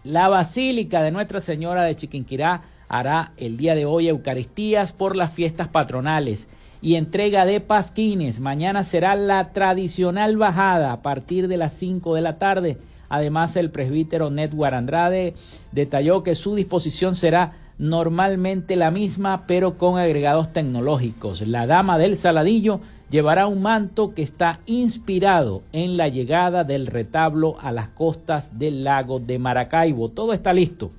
La 0.05 0.29
Basílica 0.29 1.03
de 1.03 1.11
Nuestra 1.11 1.41
Señora 1.41 1.83
de 1.83 1.97
Chiquinquirá 1.97 2.63
hará 2.89 3.33
el 3.37 3.57
día 3.57 3.75
de 3.75 3.87
hoy 3.87 4.09
Eucaristías 4.09 4.93
por 4.93 5.17
las 5.17 5.33
fiestas 5.33 5.69
patronales 5.69 6.49
y 6.81 6.95
entrega 6.95 7.45
de 7.45 7.61
pasquines. 7.61 8.41
Mañana 8.41 8.85
será 8.85 9.15
la 9.15 9.53
tradicional 9.53 10.37
bajada 10.37 10.93
a 10.93 11.03
partir 11.03 11.49
de 11.49 11.57
las 11.57 11.73
5 11.75 12.15
de 12.15 12.21
la 12.21 12.39
tarde. 12.39 12.79
Además, 13.09 13.57
el 13.57 13.71
presbítero 13.71 14.31
Netwar 14.31 14.75
Andrade 14.75 15.35
detalló 15.73 16.23
que 16.23 16.35
su 16.35 16.55
disposición 16.55 17.15
será 17.15 17.53
normalmente 17.79 18.77
la 18.77 18.91
misma, 18.91 19.47
pero 19.47 19.79
con 19.79 19.99
agregados 19.99 20.53
tecnológicos. 20.53 21.47
La 21.47 21.67
dama 21.67 21.97
del 21.97 22.17
Saladillo 22.17 22.81
llevará 23.11 23.47
un 23.47 23.63
manto 23.63 24.15
que 24.15 24.23
está 24.23 24.61
inspirado 24.67 25.63
en 25.73 25.97
la 25.97 26.09
llegada 26.09 26.65
del 26.65 26.87
retablo 26.87 27.57
a 27.61 27.73
las 27.73 27.89
costas 27.89 28.59
del 28.59 28.85
lago 28.85 29.21
de 29.21 29.39
Maracaibo. 29.39 30.11
Todo 30.11 30.33
está 30.33 30.53
listo. 30.53 30.91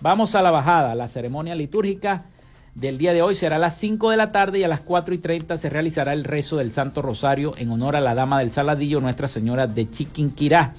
Vamos 0.00 0.34
a 0.34 0.42
la 0.42 0.50
bajada. 0.50 0.94
La 0.94 1.08
ceremonia 1.08 1.54
litúrgica 1.54 2.26
del 2.74 2.98
día 2.98 3.14
de 3.14 3.22
hoy 3.22 3.34
será 3.34 3.56
a 3.56 3.58
las 3.58 3.78
5 3.78 4.10
de 4.10 4.18
la 4.18 4.30
tarde 4.30 4.58
y 4.58 4.64
a 4.64 4.68
las 4.68 4.80
4 4.80 5.14
y 5.14 5.18
30 5.18 5.56
se 5.56 5.70
realizará 5.70 6.12
el 6.12 6.24
rezo 6.24 6.58
del 6.58 6.70
Santo 6.70 7.00
Rosario 7.00 7.54
en 7.56 7.70
honor 7.70 7.96
a 7.96 8.02
la 8.02 8.14
Dama 8.14 8.38
del 8.40 8.50
Saladillo, 8.50 9.00
Nuestra 9.00 9.26
Señora 9.26 9.66
de 9.66 9.90
Chiquinquirá. 9.90 10.74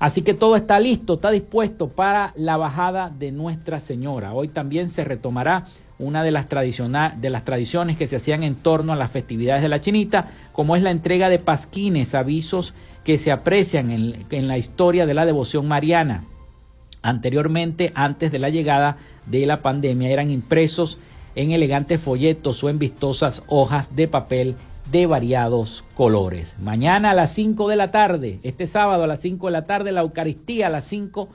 Así 0.00 0.22
que 0.22 0.34
todo 0.34 0.56
está 0.56 0.80
listo, 0.80 1.14
está 1.14 1.30
dispuesto 1.30 1.88
para 1.88 2.32
la 2.34 2.56
bajada 2.56 3.10
de 3.16 3.30
Nuestra 3.30 3.78
Señora. 3.78 4.32
Hoy 4.32 4.48
también 4.48 4.88
se 4.88 5.04
retomará 5.04 5.66
una 6.00 6.24
de 6.24 6.32
las, 6.32 6.48
de 6.48 7.30
las 7.30 7.44
tradiciones 7.44 7.96
que 7.96 8.08
se 8.08 8.16
hacían 8.16 8.42
en 8.42 8.56
torno 8.56 8.92
a 8.92 8.96
las 8.96 9.12
festividades 9.12 9.62
de 9.62 9.68
la 9.68 9.80
chinita, 9.80 10.26
como 10.50 10.74
es 10.74 10.82
la 10.82 10.90
entrega 10.90 11.28
de 11.28 11.38
pasquines, 11.38 12.16
avisos 12.16 12.74
que 13.04 13.18
se 13.18 13.30
aprecian 13.30 13.92
en 13.92 14.48
la 14.48 14.58
historia 14.58 15.06
de 15.06 15.14
la 15.14 15.24
devoción 15.24 15.68
mariana. 15.68 16.24
Anteriormente, 17.02 17.92
antes 17.94 18.30
de 18.30 18.38
la 18.38 18.48
llegada 18.48 18.96
de 19.26 19.44
la 19.46 19.60
pandemia, 19.60 20.10
eran 20.10 20.30
impresos 20.30 20.98
en 21.34 21.52
elegantes 21.52 22.00
folletos 22.00 22.62
o 22.62 22.68
en 22.68 22.78
vistosas 22.78 23.42
hojas 23.48 23.96
de 23.96 24.08
papel 24.08 24.56
de 24.90 25.06
variados 25.06 25.84
colores. 25.94 26.56
Mañana 26.60 27.10
a 27.10 27.14
las 27.14 27.32
5 27.34 27.68
de 27.68 27.76
la 27.76 27.90
tarde, 27.90 28.40
este 28.42 28.66
sábado 28.66 29.04
a 29.04 29.06
las 29.06 29.20
5 29.20 29.46
de 29.46 29.52
la 29.52 29.64
tarde, 29.64 29.92
la 29.92 30.02
Eucaristía 30.02 30.66
a 30.66 30.70
las 30.70 30.84
5 30.84 31.28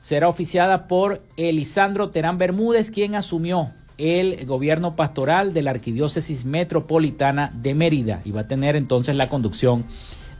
será 0.00 0.28
oficiada 0.28 0.86
por 0.86 1.22
Elisandro 1.36 2.10
Terán 2.10 2.38
Bermúdez, 2.38 2.90
quien 2.90 3.14
asumió 3.14 3.70
el 3.96 4.44
gobierno 4.46 4.96
pastoral 4.96 5.54
de 5.54 5.62
la 5.62 5.70
Arquidiócesis 5.70 6.44
Metropolitana 6.44 7.50
de 7.54 7.74
Mérida 7.74 8.20
y 8.24 8.32
va 8.32 8.42
a 8.42 8.48
tener 8.48 8.76
entonces 8.76 9.14
la 9.16 9.28
conducción 9.28 9.84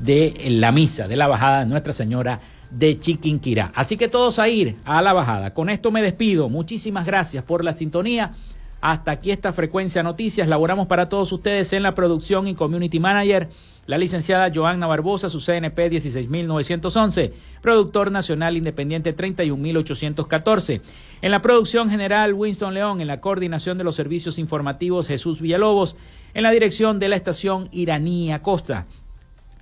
de 0.01 0.35
la 0.49 0.73
misa 0.73 1.09
de 1.09 1.17
la 1.17 1.29
bajada 1.29 1.61
de 1.61 1.67
Nuestra 1.67 1.93
Señora 1.93 2.41
de 2.75 2.99
Chiquinquirá. 2.99 3.73
Así 3.75 3.97
que 3.97 4.09
todos 4.09 4.39
a 4.39 4.49
ir 4.49 4.77
a 4.85 5.01
la 5.01 5.13
bajada. 5.13 5.55
Con 5.55 5.71
esto 5.71 5.91
me 5.91 6.03
despido. 6.03 6.49
Muchísimas 6.49 7.07
gracias 7.07 7.45
por 7.45 7.65
la 7.65 7.73
sintonía. 7.73 8.33
Hasta 8.81 9.13
aquí 9.13 9.31
esta 9.31 9.53
frecuencia 9.53 10.03
noticias. 10.03 10.49
Laboramos 10.49 10.87
para 10.87 11.09
todos 11.09 11.33
ustedes 11.33 11.73
en 11.73 11.83
la 11.83 11.95
producción 11.95 12.49
y 12.49 12.55
community 12.55 13.01
manager. 13.01 13.49
La 13.87 13.97
licenciada 13.97 14.51
Joanna 14.55 14.87
Barbosa, 14.87 15.29
su 15.29 15.41
CNP 15.41 15.89
16911, 15.91 17.33
productor 17.61 18.11
nacional 18.11 18.57
independiente 18.57 19.13
31814. 19.13 20.81
En 21.23 21.31
la 21.31 21.43
producción 21.43 21.91
general 21.91 22.35
Winston 22.35 22.75
León, 22.75 23.01
en 23.01 23.07
la 23.07 23.21
coordinación 23.21 23.79
de 23.79 23.85
los 23.85 23.95
servicios 23.95 24.39
informativos 24.39 25.07
Jesús 25.07 25.41
Villalobos, 25.41 25.97
en 26.33 26.43
la 26.43 26.51
dirección 26.51 26.99
de 26.99 27.09
la 27.09 27.17
estación 27.17 27.69
Iraní 27.73 28.33
Acosta. 28.33 28.87